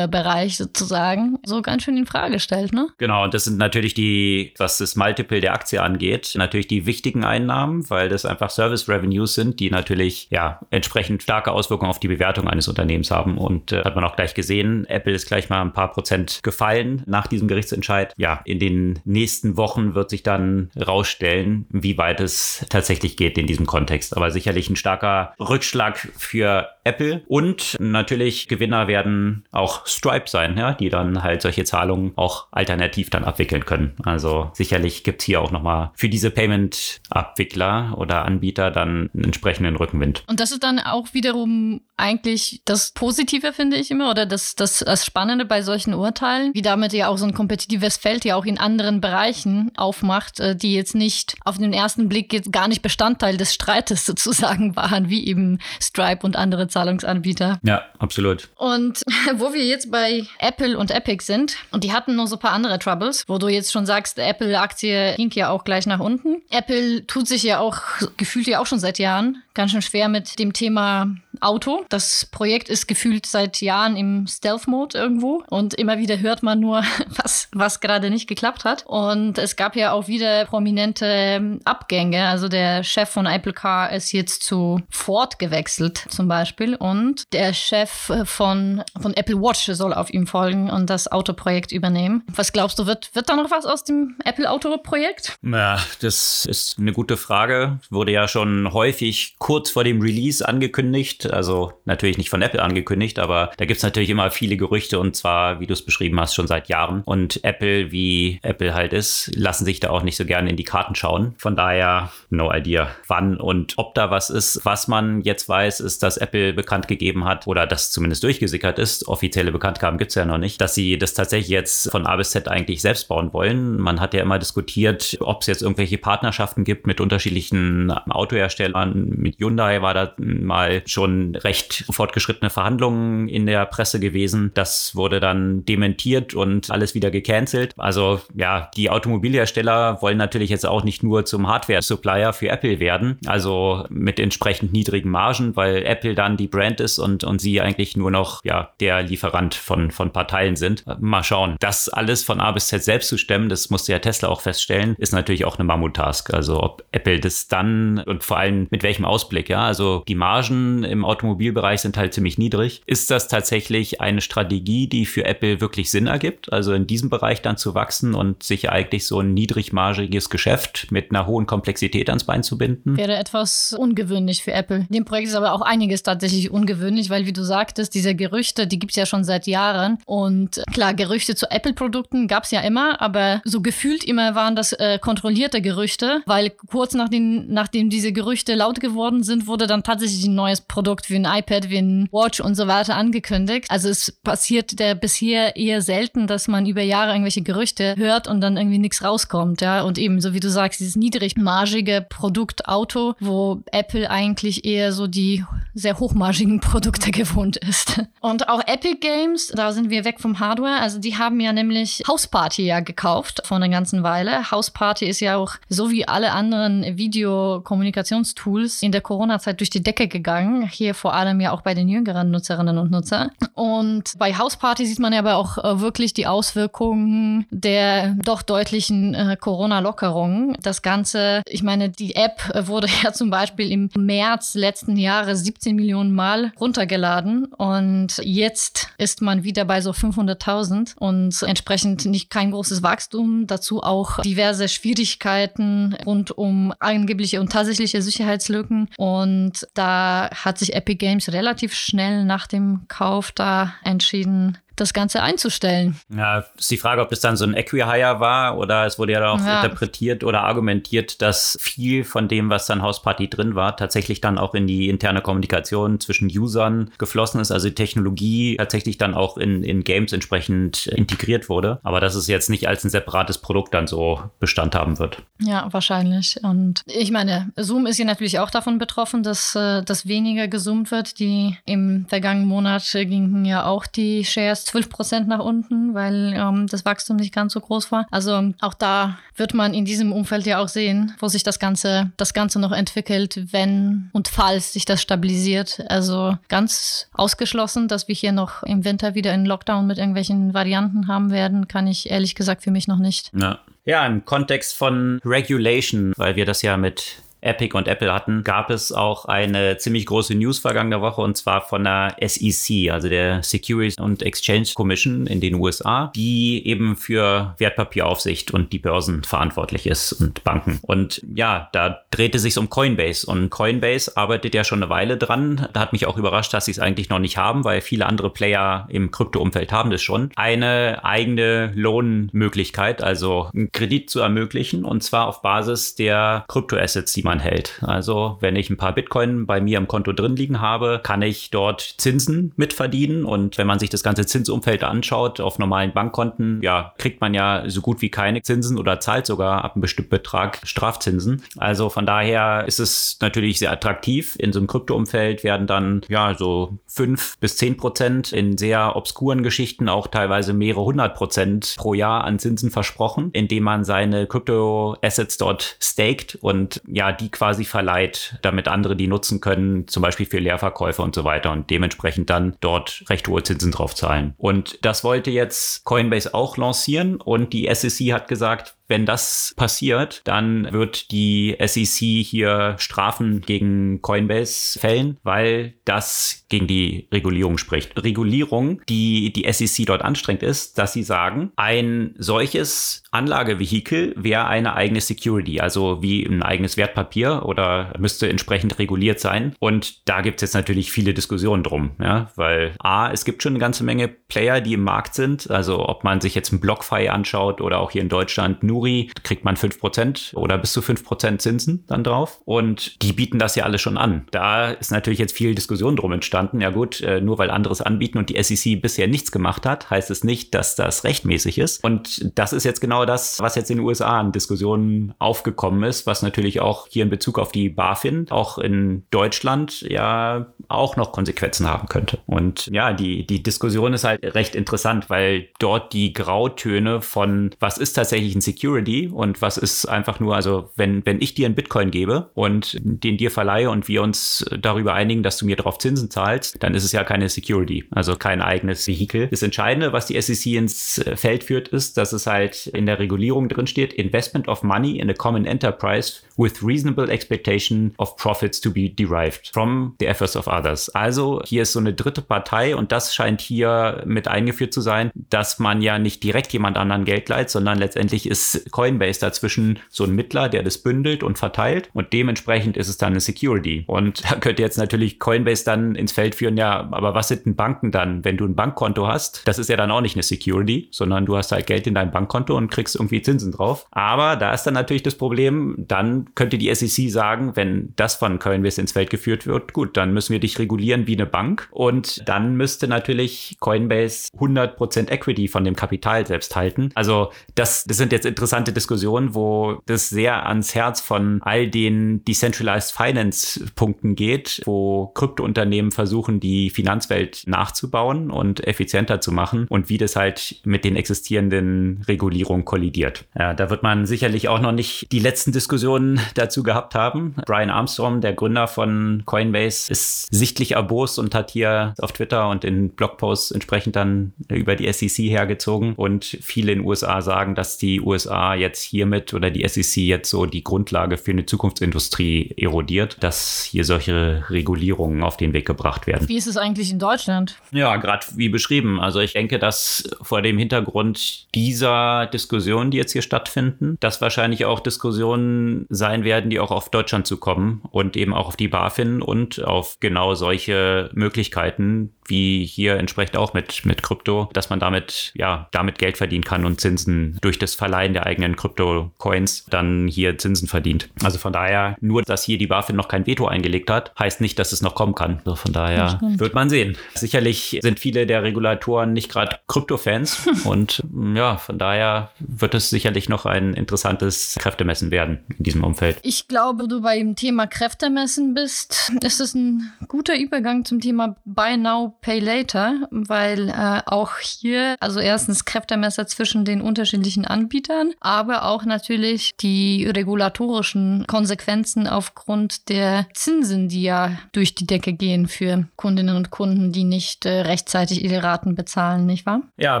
[0.04, 2.88] Nicht-Hardware-Bereich sozusagen so ganz schön in Frage stellt, ne?
[2.98, 7.24] Genau, und das sind natürlich die, was das Multiple der Aktie angeht, natürlich die wichtigen
[7.24, 12.48] Einnahmen, weil das einfach Service-Revenues sind, die natürlich ja entsprechend starke Auswirkungen auf die Bewertung
[12.48, 13.38] eines Unternehmens haben.
[13.38, 17.02] Und äh, hat man auch gleich gesehen, Apple ist gleich mal ein paar Prozent gefallen
[17.06, 18.12] nach diesem Gerichtsentscheid.
[18.16, 23.46] Ja, in den nächsten Wochen wird sich dann rausstellen, wie weit es tatsächlich geht in
[23.46, 24.16] diesem Kontext.
[24.16, 27.22] Aber sicherlich ein starker Rückschlag für Apple.
[27.26, 33.10] Und natürlich Gewinner werden auch Stripe sein, ja, die dann halt solche Zahlungen auch alternativ
[33.10, 33.94] dann abwickeln können.
[34.04, 39.76] Also sicherlich gibt es hier auch nochmal für diese Payment-Abwickler oder Anbieter dann einen entsprechenden
[39.76, 40.24] Rückenwind.
[40.26, 44.80] Und das ist dann auch wiederum eigentlich das Positive, finde ich immer, oder das, das,
[44.80, 48.44] das Spannende bei solchen Urteilen, wie damit ja auch so ein kompetitives Feld ja auch
[48.44, 52.82] in anderen Bereichen aufmacht, äh, die jetzt nicht auf den ersten Blick jetzt gar nicht
[52.82, 57.60] Bestandteil des Streites sozusagen waren, wie eben Stripe und andere Zahlungsanbieter.
[57.62, 58.48] Ja, absolut.
[58.56, 59.02] Und
[59.36, 62.52] wo wir jetzt bei Apple und Epic sind, und die hatten noch so ein paar
[62.52, 66.42] andere Troubles, wo du jetzt schon sagst, Apple-Aktie ging ja auch gleich nach unten.
[66.50, 67.78] Apple tut sich ja auch,
[68.16, 71.84] gefühlt ja auch schon seit Jahren, ganz schön schwer mit dem Thema Auto.
[71.88, 76.82] Das Projekt ist gefühlt seit Jahren im Stealth-Mode irgendwo und immer wieder hört man nur,
[77.22, 78.84] was, was gerade nicht geklappt hat.
[78.86, 82.26] Und es gab ja auch wieder prominente Abgänge.
[82.26, 87.52] Also der Chef von Apple Car ist jetzt zu Ford gewechselt zum Beispiel und der
[87.52, 92.24] Chef von, von Apple Watch soll auf ihm folgen und das Autoprojekt übernehmen.
[92.34, 95.36] Was glaubst du, wird, wird da noch was aus dem Apple Auto-Projekt?
[95.42, 97.78] Ja, das ist eine gute Frage.
[97.90, 101.30] Wurde ja schon häufig kurz vor dem Release angekündigt.
[101.30, 105.14] Also natürlich nicht von Apple angekündigt, aber da gibt es natürlich immer viele Gerüchte und
[105.14, 107.02] zwar, wie du es beschrieben hast, schon seit Jahren.
[107.04, 110.64] Und Apple, wie Apple halt ist, lassen sich da auch nicht so gerne in die
[110.64, 111.34] Karten schauen.
[111.36, 114.62] Von daher, no idea, wann und ob da was ist.
[114.64, 119.06] Was man jetzt weiß, ist, dass Apple bekannt gegeben hat oder das zumindest durchgesickert ist.
[119.08, 122.30] Offizielle Bekanntgaben gibt es ja noch nicht, dass sie das tatsächlich jetzt von A bis
[122.30, 123.76] Z eigentlich selbst bauen wollen.
[123.78, 129.10] Man hat ja immer diskutiert, ob es jetzt irgendwelche Partnerschaften gibt mit unterschiedlichen Autoherstellern.
[129.18, 134.50] Mit Hyundai war da mal schon recht fortgeschrittene Verhandlungen in der Presse gewesen.
[134.54, 137.74] Das wurde dann dementiert und alles wieder gecancelt.
[137.76, 143.18] Also ja, die Automobilhersteller wollen natürlich jetzt auch nicht nur zum Hardware-Supplier für Apple werden,
[143.26, 147.96] also mit entsprechend niedrigen Margen, weil Apple dann die Brand ist und, und sie eigentlich
[147.96, 150.84] nur noch ja, der Lieferant von, von paar Teilen sind.
[151.00, 151.56] Mal schauen.
[151.60, 154.94] Das alles von A bis Z selbst zu stemmen, das musste ja Tesla auch feststellen,
[154.98, 156.32] ist natürlich auch eine Mammut-Task.
[156.32, 160.84] Also ob Apple das dann und vor allem mit welchem Ausblick, ja, also die Margen
[160.84, 162.82] im Automobilbereich sind halt ziemlich niedrig.
[162.84, 166.52] Ist das tatsächlich eine Strategie, die für Apple wirklich Sinn ergibt?
[166.52, 171.10] Also in diesem Bereich dann zu wachsen und sich eigentlich so ein niedrigmargiges Geschäft mit
[171.10, 172.98] einer hohen Komplexität ans Bein zu binden?
[172.98, 174.86] Wäre etwas ungewöhnlich für Apple.
[174.88, 178.66] In dem Projekt ist aber auch einiges tatsächlich ungewöhnlich, weil wie du sagtest, diese Gerüchte,
[178.66, 179.98] die gibt es ja schon seit Jahren.
[180.04, 184.74] Und klar, Gerüchte zu Apple-Produkten gab es ja immer, aber so gefühlt immer waren das
[184.74, 190.24] äh, kontrollierte Gerüchte, weil kurz nach nachdem diese Gerüchte laut geworden sind, wurde dann tatsächlich
[190.24, 193.70] ein neues Produkt wie ein iPad, wie ein Watch und so weiter angekündigt.
[193.70, 198.40] Also es passiert der bisher eher selten, dass man über Jahre irgendwelche Gerüchte hört und
[198.40, 199.82] dann irgendwie nichts rauskommt, ja.
[199.82, 205.06] Und eben, so wie du sagst, dieses niedrigmargige Produkt Auto, wo Apple eigentlich eher so
[205.06, 208.00] die sehr hochmargigen Produkte gewohnt ist.
[208.20, 210.80] Und auch Epic Games, da sind wir weg vom Hardware.
[210.80, 214.50] Also die haben ja nämlich House Party ja gekauft vor einer ganzen Weile.
[214.50, 219.82] House Party ist ja auch so wie alle anderen Videokommunikationstools in der Corona-Zeit durch die
[219.82, 220.68] Decke gegangen.
[220.68, 223.30] Hier vor allem ja auch bei den jüngeren Nutzerinnen und Nutzer.
[223.54, 228.42] Und bei House Party sieht man ja aber auch äh, wirklich die Auswirkungen der doch
[228.42, 230.56] deutlichen äh, Corona-Lockerungen.
[230.62, 235.76] Das Ganze, ich meine, die App wurde ja zum Beispiel im März letzten Jahres 17
[235.76, 242.50] Millionen Mal runtergeladen und jetzt ist man wieder bei so 500.000 und entsprechend nicht kein
[242.50, 243.46] großes Wachstum.
[243.46, 248.88] Dazu auch diverse Schwierigkeiten rund um angebliche und tatsächliche Sicherheitslücken.
[248.96, 255.22] Und da hat sich Epic Games relativ schnell nach dem Kauf da entschieden, das Ganze
[255.22, 255.96] einzustellen.
[256.14, 259.30] Ja, ist die Frage, ob das dann so ein Equihire war oder es wurde ja
[259.30, 259.62] auch ja.
[259.62, 264.54] interpretiert oder argumentiert, dass viel von dem, was dann Hausparty drin war, tatsächlich dann auch
[264.54, 269.62] in die interne Kommunikation zwischen Usern geflossen ist, also die Technologie tatsächlich dann auch in,
[269.62, 271.78] in Games entsprechend integriert wurde.
[271.82, 275.22] Aber dass es jetzt nicht als ein separates Produkt dann so Bestand haben wird.
[275.40, 276.38] Ja, wahrscheinlich.
[276.42, 280.90] Und ich meine, Zoom ist ja natürlich auch davon betroffen, dass, äh, dass weniger gesummt
[280.90, 281.18] wird.
[281.18, 286.66] Die im vergangenen Monat gingen ja auch die Shares 12 Prozent nach unten, weil ähm,
[286.66, 288.06] das Wachstum nicht ganz so groß war.
[288.10, 292.10] Also auch da wird man in diesem Umfeld ja auch sehen, wo sich das Ganze,
[292.16, 295.82] das Ganze noch entwickelt, wenn und falls sich das stabilisiert.
[295.88, 301.08] Also ganz ausgeschlossen, dass wir hier noch im Winter wieder einen Lockdown mit irgendwelchen Varianten
[301.08, 303.30] haben werden, kann ich ehrlich gesagt für mich noch nicht.
[303.34, 303.60] Ja.
[303.86, 308.70] Ja, im Kontext von Regulation, weil wir das ja mit Epic und Apple hatten, gab
[308.70, 313.42] es auch eine ziemlich große News vergangene Woche und zwar von der SEC, also der
[313.42, 319.86] Securities and Exchange Commission in den USA, die eben für Wertpapieraufsicht und die Börsen verantwortlich
[319.86, 320.78] ist und Banken.
[320.82, 325.68] Und ja, da drehte sich um Coinbase und Coinbase arbeitet ja schon eine Weile dran.
[325.72, 328.30] Da hat mich auch überrascht, dass sie es eigentlich noch nicht haben, weil viele andere
[328.30, 330.30] Player im Krypto-Umfeld haben das schon.
[330.36, 337.22] Eine eigene Lohnmöglichkeit, also einen Kredit zu ermöglichen und zwar auf Basis der Kryptoassets, die
[337.22, 337.80] man hält.
[337.82, 341.50] Also wenn ich ein paar Bitcoin bei mir am Konto drin liegen habe, kann ich
[341.50, 346.94] dort Zinsen mitverdienen und wenn man sich das ganze Zinsumfeld anschaut auf normalen Bankkonten, ja,
[346.98, 350.60] kriegt man ja so gut wie keine Zinsen oder zahlt sogar ab einem bestimmten Betrag
[350.64, 351.42] Strafzinsen.
[351.58, 354.36] Also von daher ist es natürlich sehr attraktiv.
[354.38, 359.42] In so einem Kryptoumfeld werden dann ja so fünf bis zehn Prozent in sehr obskuren
[359.42, 365.36] Geschichten auch teilweise mehrere hundert Prozent pro Jahr an Zinsen versprochen, indem man seine Krypto-Assets
[365.38, 370.38] dort staked und ja, die quasi verleiht, damit andere die nutzen können, zum Beispiel für
[370.38, 374.34] Leerverkäufe und so weiter und dementsprechend dann dort recht hohe Zinsen drauf zahlen.
[374.38, 380.20] Und das wollte jetzt Coinbase auch lancieren und die SEC hat gesagt, wenn das passiert,
[380.24, 388.02] dann wird die SEC hier Strafen gegen Coinbase fällen, weil das gegen die Regulierung spricht.
[388.02, 394.74] Regulierung, die die SEC dort anstrengt, ist, dass sie sagen, ein solches Anlagevehikel wäre eine
[394.74, 399.54] eigene Security, also wie ein eigenes Wertpapier oder müsste entsprechend reguliert sein.
[399.60, 403.52] Und da gibt es jetzt natürlich viele Diskussionen drum, ja, weil A, es gibt schon
[403.52, 407.08] eine ganze Menge Player, die im Markt sind, also ob man sich jetzt ein BlockFi
[407.08, 411.84] anschaut oder auch hier in Deutschland Nuri, kriegt man 5% oder bis zu 5% Zinsen
[411.86, 412.40] dann drauf.
[412.44, 414.26] Und die bieten das ja alle schon an.
[414.30, 416.60] Da ist natürlich jetzt viel Diskussion drum entstanden.
[416.60, 419.88] Ja gut, äh, nur weil andere es anbieten und die SEC bisher nichts gemacht hat,
[419.90, 421.82] heißt es nicht, dass das rechtmäßig ist.
[421.82, 426.06] Und das ist jetzt genau das, was jetzt in den USA an Diskussionen aufgekommen ist,
[426.06, 431.12] was natürlich auch hier in Bezug auf die BaFin, auch in Deutschland ja auch noch
[431.12, 432.18] Konsequenzen haben könnte.
[432.26, 437.78] Und ja, die, die Diskussion ist halt recht interessant, weil dort die Grautöne von was
[437.78, 441.54] ist tatsächlich ein Security und was ist einfach nur, also wenn, wenn ich dir einen
[441.54, 445.78] Bitcoin gebe und den dir verleihe und wir uns darüber einigen, dass du mir darauf
[445.78, 449.28] Zinsen zahlst, dann ist es ja keine Security, also kein eigenes Vehikel.
[449.28, 453.50] Das Entscheidende, was die SEC ins Feld führt, ist, dass es halt in der Regulierung
[453.50, 458.70] drin steht, Investment of Money in a Common Enterprise with reasonable expectation of profits to
[458.70, 460.88] be derived from the efforts of others.
[460.90, 465.10] Also hier ist so eine dritte Partei und das scheint hier mit eingeführt zu sein,
[465.14, 470.04] dass man ja nicht direkt jemand anderen Geld leiht, sondern letztendlich ist Coinbase dazwischen so
[470.04, 473.84] ein Mittler, der das bündelt und verteilt und dementsprechend ist es dann eine Security.
[473.86, 477.56] Und da könnte jetzt natürlich Coinbase dann ins Feld führen, ja, aber was sind denn
[477.56, 479.42] Banken dann, wenn du ein Bankkonto hast?
[479.46, 482.10] Das ist ja dann auch nicht eine Security, sondern du hast halt Geld in deinem
[482.10, 483.86] Bankkonto und kriegst irgendwie Zinsen drauf.
[483.90, 488.38] Aber da ist dann natürlich das Problem, dann könnte die SEC sagen, wenn das von
[488.38, 492.26] Coinbase ins Feld geführt wird, gut, dann müssen wir dich regulieren wie eine Bank und
[492.28, 496.90] dann müsste natürlich Coinbase 100% Equity von dem Kapital selbst halten.
[496.94, 502.24] Also das, das sind jetzt interessante Diskussionen, wo das sehr ans Herz von all den
[502.24, 509.88] Decentralized Finance Punkten geht, wo Kryptounternehmen versuchen, die Finanzwelt nachzubauen und effizienter zu machen und
[509.88, 513.24] wie das halt mit den existierenden Regulierungen kollidiert.
[513.38, 517.34] Ja, da wird man sicherlich auch noch nicht die letzten Diskussionen dazu gehabt haben.
[517.46, 522.64] Brian Armstrong, der Gründer von Coinbase, ist sichtlich erbost und hat hier auf Twitter und
[522.64, 525.94] in Blogposts entsprechend dann über die SEC hergezogen.
[525.94, 530.30] Und viele in den USA sagen, dass die USA jetzt hiermit oder die SEC jetzt
[530.30, 536.06] so die Grundlage für eine Zukunftsindustrie erodiert, dass hier solche Regulierungen auf den Weg gebracht
[536.06, 536.28] werden.
[536.28, 537.56] Wie ist es eigentlich in Deutschland?
[537.70, 539.00] Ja, gerade wie beschrieben.
[539.00, 544.64] Also ich denke, dass vor dem Hintergrund dieser Diskussion, die jetzt hier stattfinden, dass wahrscheinlich
[544.64, 549.22] auch Diskussionen sein werden, die auch auf Deutschland zukommen und eben auch auf die BaFin
[549.22, 555.32] und auf genau solche Möglichkeiten, wie hier entsprechend auch mit, mit Krypto, dass man damit,
[555.34, 560.38] ja, damit Geld verdienen kann und Zinsen durch das Verleihen der eigenen Krypto-Coins dann hier
[560.38, 561.08] Zinsen verdient.
[561.22, 564.58] Also von daher, nur dass hier die BaFin noch kein Veto eingelegt hat, heißt nicht,
[564.58, 565.38] dass es noch kommen kann.
[565.44, 566.96] Also von daher wird man sehen.
[567.14, 571.02] Sicherlich sind viele der Regulatoren nicht gerade Krypto-Fans und
[571.34, 576.18] ja, von daher wird es sicherlich noch ein interessantes Kräftemessen werden in diesem Umfeld.
[576.22, 581.76] Ich glaube, du beim Thema Kräftemessen bist, ist es ein guter Übergang zum Thema Buy
[581.76, 588.64] Now, Pay Later, weil äh, auch hier, also erstens Kräftemesser zwischen den unterschiedlichen Anbietern, aber
[588.64, 595.86] auch natürlich die regulatorischen Konsequenzen aufgrund der Zinsen, die ja durch die Decke gehen für
[595.96, 599.60] Kundinnen und Kunden, die nicht äh, rechtzeitig ihre Raten bezahlen, nicht wahr?
[599.76, 600.00] Ja,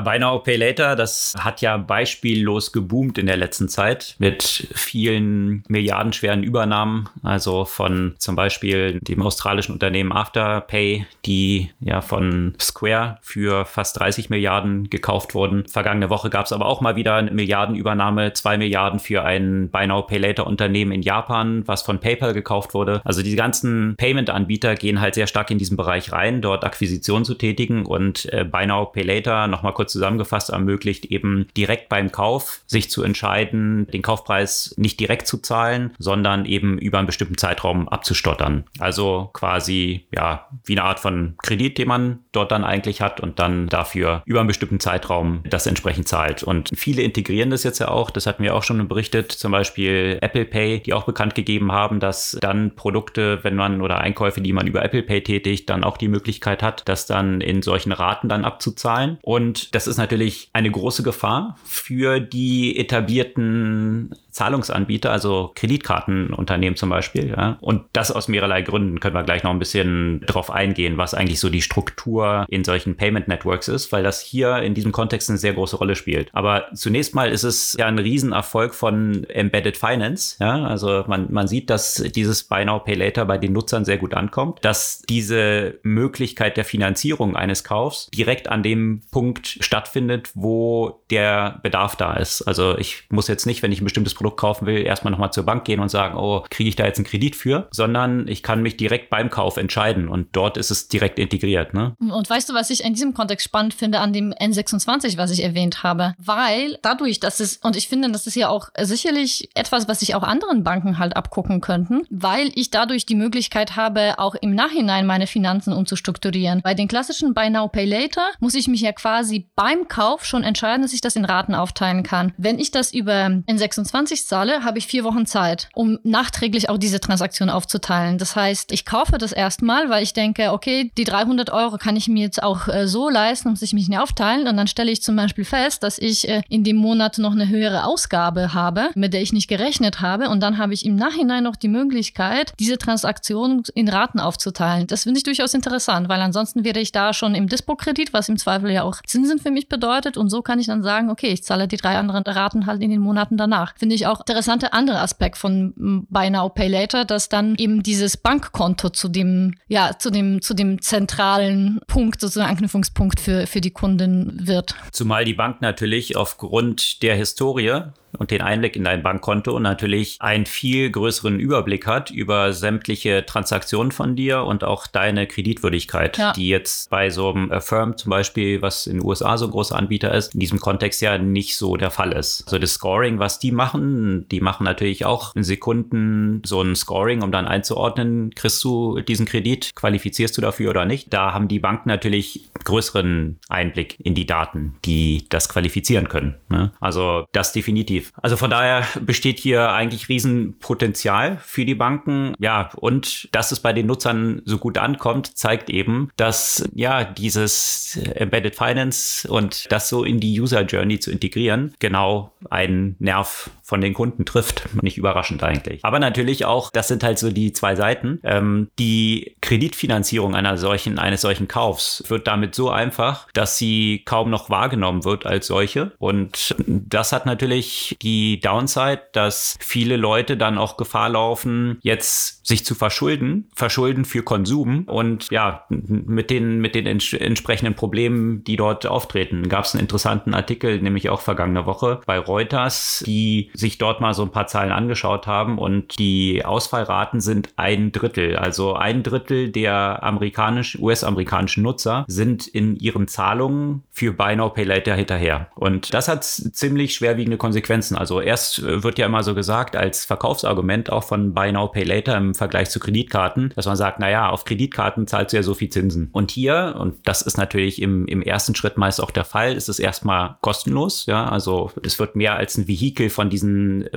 [0.00, 6.42] Now Pay Later, das hat ja beispiellos geboomt in der letzten Zeit mit vielen milliardenschweren
[6.42, 12.13] Übernahmen, also von zum Beispiel dem australischen Unternehmen Afterpay, die ja von
[12.60, 15.66] Square für fast 30 Milliarden gekauft wurden.
[15.68, 19.86] Vergangene Woche gab es aber auch mal wieder eine Milliardenübernahme, zwei Milliarden für ein Buy
[19.86, 23.00] Now Pay Later Unternehmen in Japan, was von PayPal gekauft wurde.
[23.04, 27.34] Also die ganzen Payment-Anbieter gehen halt sehr stark in diesen Bereich rein, dort Akquisitionen zu
[27.34, 32.60] tätigen und äh, Buy Now Pay Later, nochmal kurz zusammengefasst, ermöglicht eben direkt beim Kauf
[32.66, 37.88] sich zu entscheiden, den Kaufpreis nicht direkt zu zahlen, sondern eben über einen bestimmten Zeitraum
[37.88, 38.64] abzustottern.
[38.78, 43.38] Also quasi, ja, wie eine Art von Kredit, den man dort dann eigentlich hat und
[43.38, 46.42] dann dafür über einen bestimmten Zeitraum das entsprechend zahlt.
[46.42, 50.18] Und viele integrieren das jetzt ja auch, das hatten wir auch schon berichtet, zum Beispiel
[50.20, 54.52] Apple Pay, die auch bekannt gegeben haben, dass dann Produkte, wenn man oder Einkäufe, die
[54.52, 58.28] man über Apple Pay tätigt, dann auch die Möglichkeit hat, das dann in solchen Raten
[58.28, 59.18] dann abzuzahlen.
[59.22, 67.28] Und das ist natürlich eine große Gefahr für die etablierten Zahlungsanbieter, also Kreditkartenunternehmen zum Beispiel.
[67.28, 67.56] Ja?
[67.60, 71.38] Und das aus mehrerlei Gründen können wir gleich noch ein bisschen drauf eingehen, was eigentlich
[71.38, 75.38] so die Struktur in solchen Payment Networks ist, weil das hier in diesem Kontext eine
[75.38, 76.30] sehr große Rolle spielt.
[76.32, 80.36] Aber zunächst mal ist es ja ein Riesenerfolg von Embedded Finance.
[80.40, 80.64] Ja?
[80.64, 84.14] Also man, man sieht, dass dieses Buy Now Pay Later bei den Nutzern sehr gut
[84.14, 91.60] ankommt, dass diese Möglichkeit der Finanzierung eines Kaufs direkt an dem Punkt stattfindet, wo der
[91.62, 92.42] Bedarf da ist.
[92.42, 95.44] Also ich muss jetzt nicht, wenn ich ein bestimmtes Produkt kaufen will, erstmal nochmal zur
[95.44, 98.62] Bank gehen und sagen, oh, kriege ich da jetzt einen Kredit für, sondern ich kann
[98.62, 101.74] mich direkt beim Kauf entscheiden und dort ist es direkt integriert.
[101.74, 101.94] Ne?
[102.00, 105.42] Und weißt du, was ich in diesem Kontext spannend finde an dem N26, was ich
[105.42, 106.14] erwähnt habe?
[106.16, 110.14] Weil dadurch, dass es, und ich finde, das ist ja auch sicherlich etwas, was sich
[110.14, 115.04] auch anderen Banken halt abgucken könnten, weil ich dadurch die Möglichkeit habe, auch im Nachhinein
[115.04, 116.62] meine Finanzen umzustrukturieren.
[116.62, 120.44] Bei den klassischen Buy Now Pay Later muss ich mich ja quasi beim Kauf schon
[120.44, 122.32] entscheiden, dass ich das in Raten aufteilen kann.
[122.38, 126.78] Wenn ich das über N26 ich zahle, habe ich vier Wochen Zeit, um nachträglich auch
[126.78, 128.18] diese Transaktion aufzuteilen.
[128.18, 132.08] Das heißt, ich kaufe das erstmal, weil ich denke, okay, die 300 Euro kann ich
[132.08, 134.48] mir jetzt auch äh, so leisten, muss ich mich nicht aufteilen.
[134.48, 137.48] Und dann stelle ich zum Beispiel fest, dass ich äh, in dem Monat noch eine
[137.48, 140.28] höhere Ausgabe habe, mit der ich nicht gerechnet habe.
[140.28, 144.86] Und dann habe ich im Nachhinein noch die Möglichkeit, diese Transaktion in Raten aufzuteilen.
[144.86, 148.38] Das finde ich durchaus interessant, weil ansonsten wäre ich da schon im Dispo-Kredit, was im
[148.38, 150.16] Zweifel ja auch Zinsen für mich bedeutet.
[150.16, 152.90] Und so kann ich dann sagen, okay, ich zahle die drei anderen Raten halt in
[152.90, 153.74] den Monaten danach.
[153.76, 158.16] Finde ich auch interessanter anderer Aspekt von Buy Now Pay Later, dass dann eben dieses
[158.16, 163.70] Bankkonto zu dem, ja, zu dem, zu dem zentralen Punkt, sozusagen Anknüpfungspunkt für, für die
[163.70, 164.74] Kunden wird.
[164.92, 167.82] Zumal die Bank natürlich aufgrund der Historie
[168.18, 173.24] und den Einblick in dein Bankkonto und natürlich einen viel größeren Überblick hat über sämtliche
[173.26, 176.32] Transaktionen von dir und auch deine Kreditwürdigkeit, ja.
[176.32, 179.76] die jetzt bei so einem Affirm zum Beispiel, was in den USA so ein großer
[179.76, 182.44] Anbieter ist, in diesem Kontext ja nicht so der Fall ist.
[182.46, 187.22] Also das Scoring, was die machen, die machen natürlich auch in Sekunden so ein Scoring,
[187.22, 191.12] um dann einzuordnen, kriegst du diesen Kredit, qualifizierst du dafür oder nicht.
[191.12, 196.36] Da haben die Banken natürlich größeren Einblick in die Daten, die das qualifizieren können.
[196.48, 196.72] Ne?
[196.80, 198.12] Also das definitiv definitiv.
[198.22, 202.34] Also von daher besteht hier eigentlich Riesenpotenzial für die Banken.
[202.38, 207.98] Ja, und dass es bei den Nutzern so gut ankommt, zeigt eben, dass ja dieses
[208.14, 213.80] Embedded Finance und das so in die User Journey zu integrieren, genau einen Nerv von
[213.80, 214.68] den Kunden trifft.
[214.82, 215.84] Nicht überraschend eigentlich.
[215.84, 218.20] Aber natürlich auch, das sind halt so die zwei Seiten.
[218.22, 224.30] Ähm, die Kreditfinanzierung einer solchen, eines solchen Kaufs wird damit so einfach, dass sie kaum
[224.30, 225.92] noch wahrgenommen wird als solche.
[225.98, 232.66] Und das hat natürlich die Downside, dass viele Leute dann auch Gefahr laufen, jetzt sich
[232.66, 238.56] zu verschulden, verschulden für Konsum und ja, mit den, mit den ents entsprechenden Problemen, die
[238.56, 239.48] dort auftreten.
[239.48, 244.14] Gab es einen interessanten Artikel, nämlich auch vergangene Woche bei Reuters, die sich dort mal
[244.14, 248.36] so ein paar Zahlen angeschaut haben und die Ausfallraten sind ein Drittel.
[248.36, 254.64] Also ein Drittel der amerikanischen, US-amerikanischen Nutzer sind in ihren Zahlungen für Buy Now Pay
[254.64, 255.48] Later hinterher.
[255.54, 257.96] Und das hat ziemlich schwerwiegende Konsequenzen.
[257.96, 262.16] Also erst wird ja immer so gesagt als Verkaufsargument auch von Buy Now Pay Later
[262.16, 265.70] im Vergleich zu Kreditkarten, dass man sagt, naja, auf Kreditkarten zahlst du ja so viel
[265.70, 266.08] Zinsen.
[266.12, 269.68] Und hier, und das ist natürlich im, im ersten Schritt meist auch der Fall, ist
[269.68, 271.06] es erstmal kostenlos.
[271.06, 273.43] Ja, also es wird mehr als ein Vehikel von diesen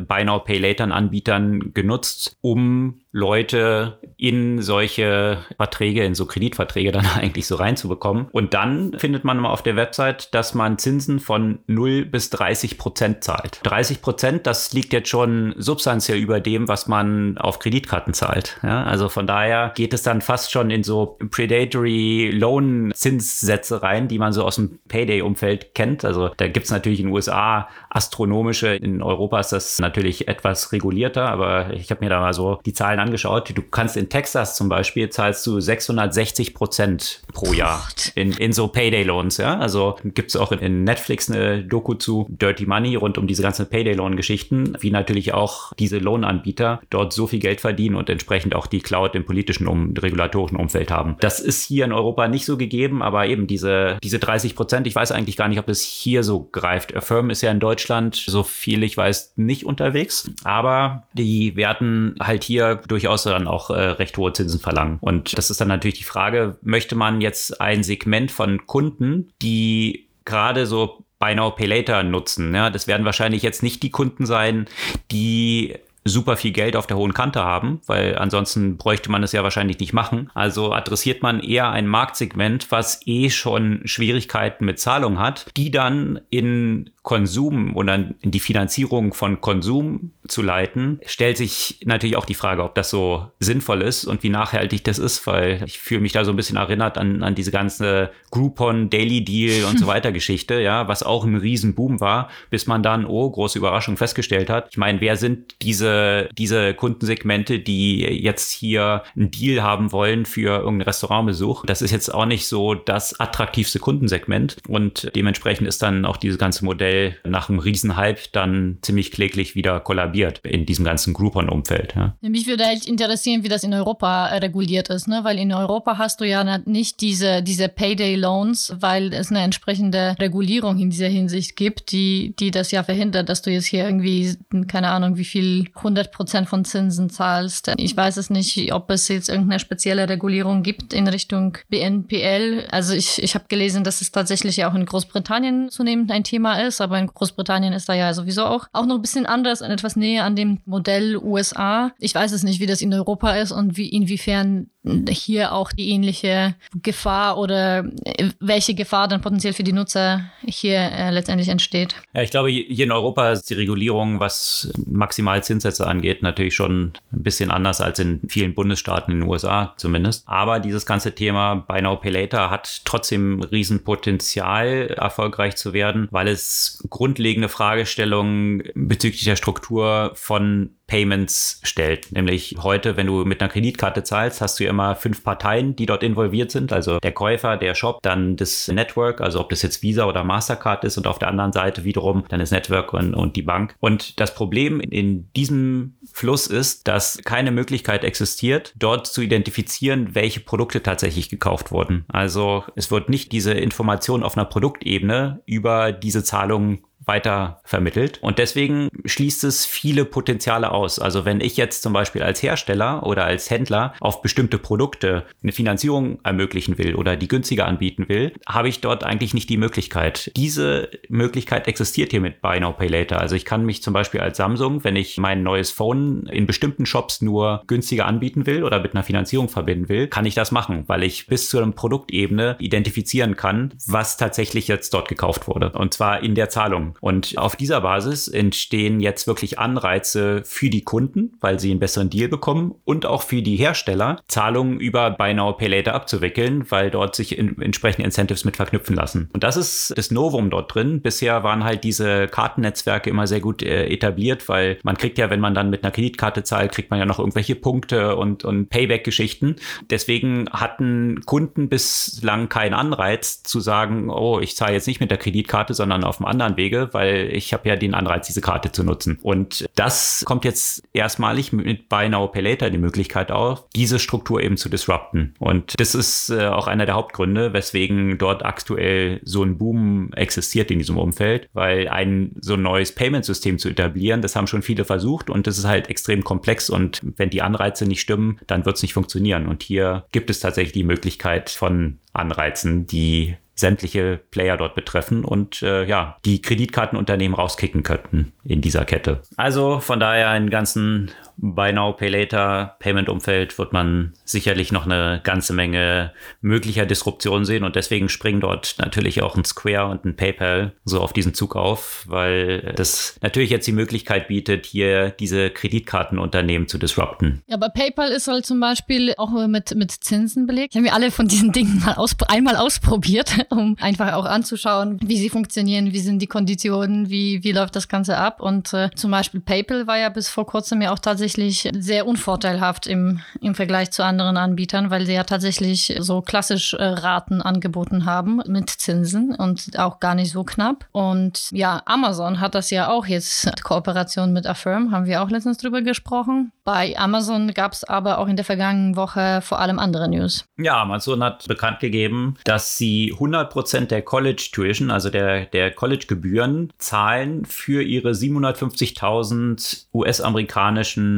[0.07, 7.05] Buy Now Pay Later Anbietern genutzt, um Leute in solche Verträge, in so Kreditverträge dann
[7.15, 8.27] eigentlich so reinzubekommen.
[8.31, 12.77] Und dann findet man mal auf der Website, dass man Zinsen von 0 bis 30
[12.77, 13.59] Prozent zahlt.
[13.63, 18.59] 30 Prozent, das liegt jetzt schon substanziell über dem, was man auf Kreditkarten zahlt.
[18.61, 24.07] Ja, also von daher geht es dann fast schon in so Predatory Loan Zinssätze rein,
[24.07, 26.05] die man so aus dem Payday-Umfeld kennt.
[26.05, 30.71] Also da gibt es natürlich in den USA astronomische, in Europa ist das natürlich etwas
[30.71, 33.51] regulierter, aber ich habe mir da mal so die Zahlen angeschaut.
[33.55, 38.67] Du kannst in Texas zum Beispiel zahlst du 660 Prozent pro Jahr in, in so
[38.67, 39.37] Payday-Loans.
[39.37, 39.57] Ja?
[39.57, 43.67] Also gibt es auch in Netflix eine Doku zu Dirty Money rund um diese ganzen
[43.67, 48.81] Payday-Loan-Geschichten, wie natürlich auch diese Lohnanbieter dort so viel Geld verdienen und entsprechend auch die
[48.81, 51.15] Cloud im politischen, um, regulatorischen Umfeld haben.
[51.19, 54.95] Das ist hier in Europa nicht so gegeben, aber eben diese, diese 30 Prozent, ich
[54.95, 56.95] weiß eigentlich gar nicht, ob das hier so greift.
[56.95, 62.43] Affirm ist ja in Deutschland, so viel ich weiß, nicht unterwegs, aber die werden halt
[62.43, 64.97] hier durchaus dann auch äh, recht hohe Zinsen verlangen.
[65.01, 70.09] Und das ist dann natürlich die Frage, möchte man jetzt ein Segment von Kunden, die
[70.25, 72.53] gerade so Buy Now Pay Later nutzen.
[72.55, 74.65] Ja, das werden wahrscheinlich jetzt nicht die Kunden sein,
[75.11, 75.75] die
[76.07, 79.79] super viel Geld auf der hohen Kante haben, weil ansonsten bräuchte man es ja wahrscheinlich
[79.79, 80.29] nicht machen.
[80.33, 86.21] Also adressiert man eher ein Marktsegment, was eh schon Schwierigkeiten mit Zahlung hat, die dann
[86.29, 92.33] in Konsum oder in die Finanzierung von Konsum zu leiten, stellt sich natürlich auch die
[92.33, 96.11] Frage, ob das so sinnvoll ist und wie nachhaltig das ist, weil ich fühle mich
[96.11, 100.11] da so ein bisschen erinnert an, an diese ganze Groupon, Daily Deal und so weiter
[100.11, 104.67] Geschichte, ja, was auch ein Riesenboom war, bis man dann, oh, große Überraschung festgestellt hat.
[104.71, 110.57] Ich meine, wer sind diese, diese Kundensegmente, die jetzt hier einen Deal haben wollen für
[110.57, 111.65] irgendeinen Restaurantbesuch?
[111.67, 116.37] Das ist jetzt auch nicht so das attraktivste Kundensegment und dementsprechend ist dann auch dieses
[116.37, 121.95] ganze Modell schnell nach einem Riesenhype dann ziemlich kläglich wieder kollabiert in diesem ganzen Groupon-Umfeld.
[121.95, 122.15] Ja.
[122.21, 125.21] Mich würde halt interessieren, wie das in Europa äh, reguliert ist, ne?
[125.23, 130.79] weil in Europa hast du ja nicht diese, diese Payday-Loans, weil es eine entsprechende Regulierung
[130.79, 134.35] in dieser Hinsicht gibt, die, die das ja verhindert, dass du jetzt hier irgendwie,
[134.67, 137.71] keine Ahnung, wie viel 100 Prozent von Zinsen zahlst.
[137.77, 142.67] Ich weiß es nicht, ob es jetzt irgendeine spezielle Regulierung gibt in Richtung BNPL.
[142.71, 146.81] Also ich, ich habe gelesen, dass es tatsächlich auch in Großbritannien zunehmend ein Thema ist,
[146.87, 149.95] aber in Großbritannien ist da ja sowieso auch, auch noch ein bisschen anders und etwas
[149.95, 151.91] näher an dem Modell USA.
[151.99, 154.69] Ich weiß es nicht, wie das in Europa ist und wie inwiefern
[155.09, 160.79] hier auch die ähnliche Gefahr oder äh, welche Gefahr dann potenziell für die Nutzer hier
[160.79, 161.95] äh, letztendlich entsteht.
[162.13, 167.23] Ja, ich glaube, hier in Europa ist die Regulierung, was Maximalzinssätze angeht, natürlich schon ein
[167.23, 170.23] bisschen anders als in vielen Bundesstaaten in den USA zumindest.
[170.27, 176.27] Aber dieses ganze Thema Buy Now Pay Later hat trotzdem Riesenpotenzial, erfolgreich zu werden, weil
[176.27, 182.11] es grundlegende Fragestellungen bezüglich der Struktur von Payments stellt.
[182.11, 185.85] Nämlich heute, wenn du mit einer Kreditkarte zahlst, hast du ja immer fünf Parteien, die
[185.85, 186.71] dort involviert sind.
[186.71, 190.85] Also der Käufer, der Shop, dann das Network, also ob das jetzt Visa oder Mastercard
[190.85, 193.75] ist und auf der anderen Seite wiederum dann das Network und, und die Bank.
[193.79, 200.39] Und das Problem in diesem Fluss ist, dass keine Möglichkeit existiert, dort zu identifizieren, welche
[200.39, 202.05] Produkte tatsächlich gekauft wurden.
[202.07, 208.19] Also es wird nicht diese Information auf einer Produktebene über diese Zahlungen weiter vermittelt.
[208.21, 210.99] Und deswegen schließt es viele Potenziale aus.
[210.99, 215.51] Also wenn ich jetzt zum Beispiel als Hersteller oder als Händler auf bestimmte Produkte eine
[215.51, 220.31] Finanzierung ermöglichen will oder die günstiger anbieten will, habe ich dort eigentlich nicht die Möglichkeit.
[220.35, 223.19] Diese Möglichkeit existiert hier mit Buy Now Pay Later.
[223.19, 226.85] Also ich kann mich zum Beispiel als Samsung, wenn ich mein neues Phone in bestimmten
[226.85, 230.83] Shops nur günstiger anbieten will oder mit einer Finanzierung verbinden will, kann ich das machen,
[230.87, 235.71] weil ich bis zu einer Produktebene identifizieren kann, was tatsächlich jetzt dort gekauft wurde.
[235.71, 236.96] Und zwar in der Zahlung.
[237.01, 242.09] Und auf dieser Basis entstehen jetzt wirklich Anreize für die Kunden, weil sie einen besseren
[242.09, 246.89] Deal bekommen und auch für die Hersteller, Zahlungen über Buy Now Pay Later abzuwickeln, weil
[246.89, 249.29] dort sich in, entsprechende Incentives mit verknüpfen lassen.
[249.33, 251.01] Und das ist das Novum dort drin.
[251.01, 255.39] Bisher waren halt diese Kartennetzwerke immer sehr gut äh, etabliert, weil man kriegt ja, wenn
[255.39, 259.55] man dann mit einer Kreditkarte zahlt, kriegt man ja noch irgendwelche Punkte und, und Payback-Geschichten.
[259.89, 265.17] Deswegen hatten Kunden bislang keinen Anreiz zu sagen, oh, ich zahle jetzt nicht mit der
[265.17, 268.83] Kreditkarte, sondern auf einem anderen Wege, weil ich habe ja den Anreiz, diese Karte zu
[268.83, 269.19] nutzen.
[269.21, 274.57] Und das kommt jetzt erstmalig mit Buy Now Later die Möglichkeit auf, diese Struktur eben
[274.57, 275.33] zu disrupten.
[275.39, 280.69] Und das ist äh, auch einer der Hauptgründe, weswegen dort aktuell so ein Boom existiert
[280.71, 284.85] in diesem Umfeld, weil ein so ein neues Payment-System zu etablieren, das haben schon viele
[284.85, 288.77] versucht und das ist halt extrem komplex und wenn die Anreize nicht stimmen, dann wird
[288.77, 289.47] es nicht funktionieren.
[289.47, 295.61] Und hier gibt es tatsächlich die Möglichkeit von Anreizen, die sämtliche Player dort betreffen und
[295.63, 299.21] äh, ja, die Kreditkartenunternehmen rauskicken könnten in dieser Kette.
[299.35, 305.21] Also von daher einen ganzen Buy Now, Pay Later Payment-Umfeld wird man sicherlich noch eine
[305.23, 310.15] ganze Menge möglicher Disruption sehen und deswegen springen dort natürlich auch ein Square und ein
[310.15, 315.51] PayPal so auf diesen Zug auf, weil das natürlich jetzt die Möglichkeit bietet, hier diese
[315.51, 317.43] Kreditkartenunternehmen zu disrupten.
[317.47, 320.73] Ja, aber PayPal ist halt zum Beispiel auch mit, mit Zinsen belegt.
[320.73, 324.99] Ich habe mir alle von diesen Dingen mal aus, einmal ausprobiert, um einfach auch anzuschauen,
[325.03, 328.41] wie sie funktionieren, wie sind die Konditionen, wie, wie läuft das Ganze ab.
[328.41, 332.87] Und äh, zum Beispiel PayPal war ja bis vor kurzem ja auch tatsächlich sehr unvorteilhaft
[332.87, 338.05] im, im Vergleich zu anderen Anbietern, weil sie ja tatsächlich so klassisch äh, Raten angeboten
[338.05, 340.85] haben mit Zinsen und auch gar nicht so knapp.
[340.91, 345.57] Und ja, Amazon hat das ja auch jetzt Kooperation mit Affirm, haben wir auch letztens
[345.57, 346.51] drüber gesprochen.
[346.63, 350.45] Bei Amazon gab es aber auch in der vergangenen Woche vor allem andere News.
[350.57, 356.73] Ja, Amazon hat bekannt gegeben, dass sie 100% der College Tuition, also der, der College-Gebühren,
[356.77, 361.16] zahlen für ihre 750.000 US-amerikanischen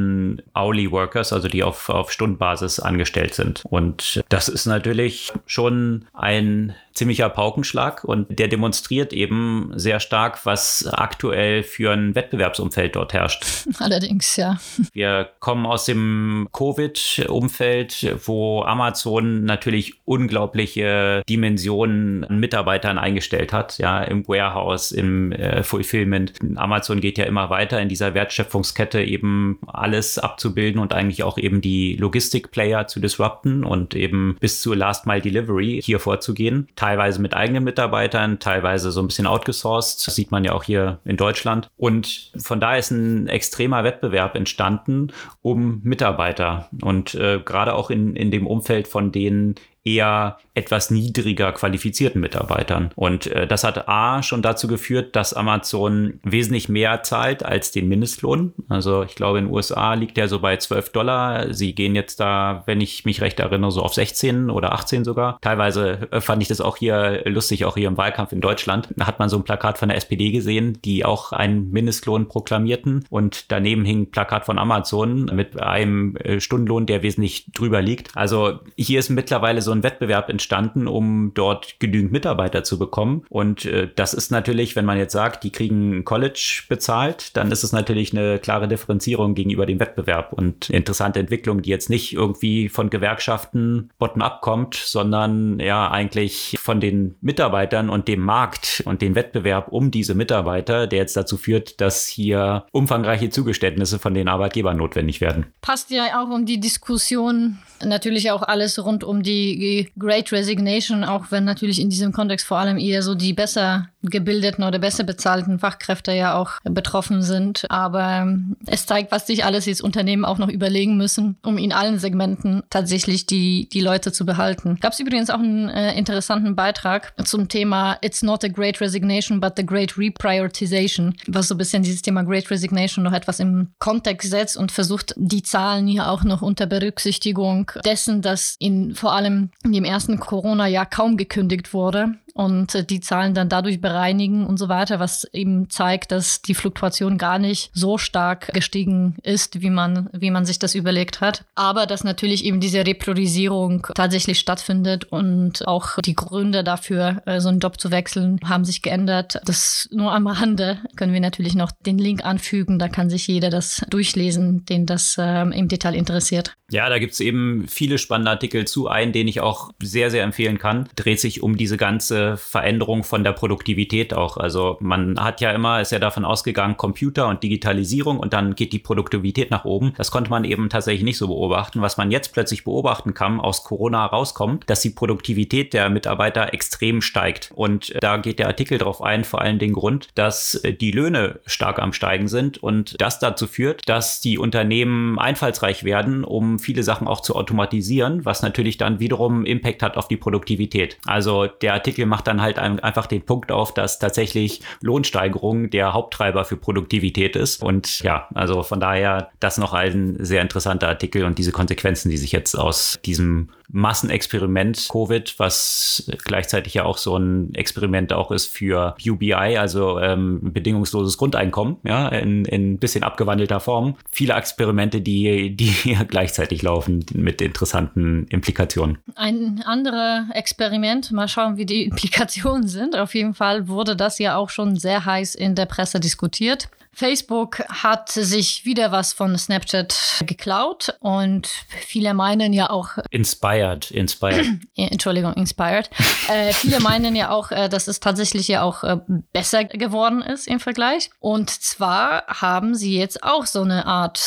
[0.56, 3.64] Hourly Workers, also die auf, auf Stundenbasis angestellt sind.
[3.66, 10.86] Und das ist natürlich schon ein ziemlicher Paukenschlag und der demonstriert eben sehr stark, was
[10.92, 13.46] aktuell für ein Wettbewerbsumfeld dort herrscht.
[13.80, 14.60] Allerdings, ja.
[14.92, 24.04] Wir kommen aus dem Covid-Umfeld, wo Amazon natürlich unglaubliche Dimensionen an Mitarbeitern eingestellt hat, ja,
[24.04, 26.34] im Warehouse, im äh, Fulfillment.
[26.58, 31.62] Amazon geht ja immer weiter in dieser Wertschöpfungskette eben alles abzubilden und eigentlich auch eben
[31.62, 36.68] die Logistik-Player zu disrupten und eben bis zur Last-Mile-Delivery hier vorzugehen.
[36.90, 40.08] Teilweise mit eigenen Mitarbeitern, teilweise so ein bisschen outgesourced.
[40.08, 41.70] Das sieht man ja auch hier in Deutschland.
[41.78, 45.14] Und von da ist ein extremer Wettbewerb entstanden
[45.44, 46.68] um Mitarbeiter.
[46.82, 49.54] Und äh, gerade auch in, in dem Umfeld von den
[49.84, 52.92] eher etwas niedriger qualifizierten Mitarbeitern.
[52.96, 57.88] Und äh, das hat A schon dazu geführt, dass Amazon wesentlich mehr zahlt als den
[57.88, 58.54] Mindestlohn.
[58.68, 61.54] Also ich glaube, in den USA liegt der so bei 12 Dollar.
[61.54, 65.40] Sie gehen jetzt da, wenn ich mich recht erinnere, so auf 16 oder 18 sogar.
[65.42, 68.90] Teilweise äh, fand ich das auch hier lustig, auch hier im Wahlkampf in Deutschland.
[68.96, 73.06] Da hat man so ein Plakat von der SPD gesehen, die auch einen Mindestlohn proklamierten.
[73.10, 78.16] Und daneben hing ein Plakat von Amazon mit einem äh, Stundenlohn, der wesentlich drüber liegt.
[78.16, 83.26] Also hier ist mittlerweile so ein Wettbewerb entstanden, um dort genügend Mitarbeiter zu bekommen.
[83.30, 87.64] Und äh, das ist natürlich, wenn man jetzt sagt, die kriegen College bezahlt, dann ist
[87.64, 92.70] es natürlich eine klare Differenzierung gegenüber dem Wettbewerb und interessante Entwicklung, die jetzt nicht irgendwie
[92.70, 99.16] von Gewerkschaften bottom-up kommt, sondern ja eigentlich von den Mitarbeitern und dem Markt und den
[99.16, 104.78] Wettbewerb um diese Mitarbeiter, der jetzt dazu führt, dass hier umfangreiche Zugeständnisse von den Arbeitgebern
[104.78, 105.48] notwendig werden.
[105.62, 109.59] Passt ja auch um die Diskussion, natürlich auch alles rund um die
[109.98, 114.64] Great Resignation, auch wenn natürlich in diesem Kontext vor allem eher so die besser gebildeten
[114.64, 117.66] oder besser bezahlten Fachkräfte ja auch betroffen sind.
[117.70, 121.74] Aber ähm, es zeigt, was sich alles jetzt Unternehmen auch noch überlegen müssen, um in
[121.74, 124.78] allen Segmenten tatsächlich die, die Leute zu behalten.
[124.80, 129.40] Gab es übrigens auch einen äh, interessanten Beitrag zum Thema It's not a great resignation,
[129.40, 133.72] but the great reprioritization, was so ein bisschen dieses Thema Great Resignation noch etwas im
[133.80, 139.14] Kontext setzt und versucht, die Zahlen hier auch noch unter Berücksichtigung dessen, dass in vor
[139.14, 144.46] allem in dem ersten Corona-Jahr kaum gekündigt wurde und äh, die Zahlen dann dadurch bereinigen
[144.46, 149.62] und so weiter, was eben zeigt, dass die Fluktuation gar nicht so stark gestiegen ist,
[149.62, 151.44] wie man, wie man sich das überlegt hat.
[151.56, 157.50] Aber dass natürlich eben diese Repriorisierung tatsächlich stattfindet und auch die Gründe dafür, äh, so
[157.50, 159.42] einen Job zu wechseln, haben sich geändert.
[159.46, 162.80] Das nur am Rande können wir natürlich noch den Link anfügen.
[162.80, 166.56] Da kann sich jeder das durchlesen, den das äh, im Detail interessiert.
[166.72, 168.88] Ja, da gibt es eben viele spannende Artikel zu.
[168.88, 173.24] Einen, den ich auch sehr, sehr empfehlen kann, dreht sich um diese ganze Veränderung von
[173.24, 174.38] der Produktivität auch.
[174.38, 178.74] Also man hat ja immer, ist ja davon ausgegangen, Computer und Digitalisierung und dann geht
[178.74, 179.94] die Produktivität nach oben.
[179.98, 181.82] Das konnte man eben tatsächlich nicht so beobachten.
[181.82, 187.02] Was man jetzt plötzlich beobachten kann, aus Corona rauskommt, dass die Produktivität der Mitarbeiter extrem
[187.02, 187.52] steigt.
[187.56, 191.80] Und da geht der Artikel darauf ein, vor allem den Grund, dass die Löhne stark
[191.80, 197.08] am Steigen sind und das dazu führt, dass die Unternehmen einfallsreich werden, um viele Sachen
[197.08, 200.98] auch zu automatisieren, was natürlich dann wiederum Impact hat auf die Produktivität.
[201.06, 205.94] Also der Artikel macht macht dann halt einfach den Punkt auf, dass tatsächlich Lohnsteigerung der
[205.94, 207.64] Haupttreiber für Produktivität ist.
[207.64, 212.18] Und ja, also von daher das noch ein sehr interessanter Artikel und diese Konsequenzen, die
[212.18, 218.48] sich jetzt aus diesem Massenexperiment Covid, was gleichzeitig ja auch so ein Experiment auch ist
[218.48, 223.96] für UBI, also ähm, bedingungsloses Grundeinkommen, ja, in, in ein bisschen abgewandelter Form.
[224.12, 228.98] Viele Experimente, die, die gleichzeitig laufen mit interessanten Implikationen.
[229.20, 232.96] Ein anderes Experiment, mal schauen, wie die Applikationen sind.
[232.96, 236.70] Auf jeden Fall wurde das ja auch schon sehr heiß in der Presse diskutiert.
[237.00, 242.90] Facebook hat sich wieder was von Snapchat geklaut und viele meinen ja auch.
[243.10, 244.46] Inspired, inspired.
[244.76, 245.90] Entschuldigung, inspired.
[246.28, 248.98] äh, viele meinen ja auch, äh, dass es tatsächlich ja auch äh,
[249.32, 251.10] besser geworden ist im Vergleich.
[251.20, 254.20] Und zwar haben sie jetzt auch so eine Art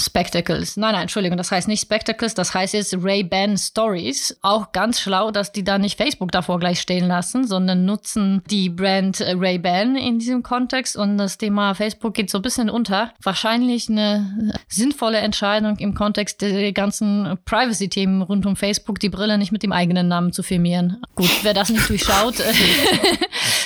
[0.00, 0.78] Spectacles.
[0.78, 4.33] Nein, nein, Entschuldigung, das heißt nicht Spectacles, das heißt jetzt Ray-Ban Stories.
[4.42, 8.68] Auch ganz schlau, dass die da nicht Facebook davor gleich stehen lassen, sondern nutzen die
[8.68, 13.12] Brand Ray-Ban in diesem Kontext und das Thema Facebook geht so ein bisschen unter.
[13.22, 19.52] Wahrscheinlich eine sinnvolle Entscheidung im Kontext der ganzen Privacy-Themen rund um Facebook, die Brille nicht
[19.52, 21.02] mit dem eigenen Namen zu firmieren.
[21.14, 22.34] Gut, wer das nicht durchschaut,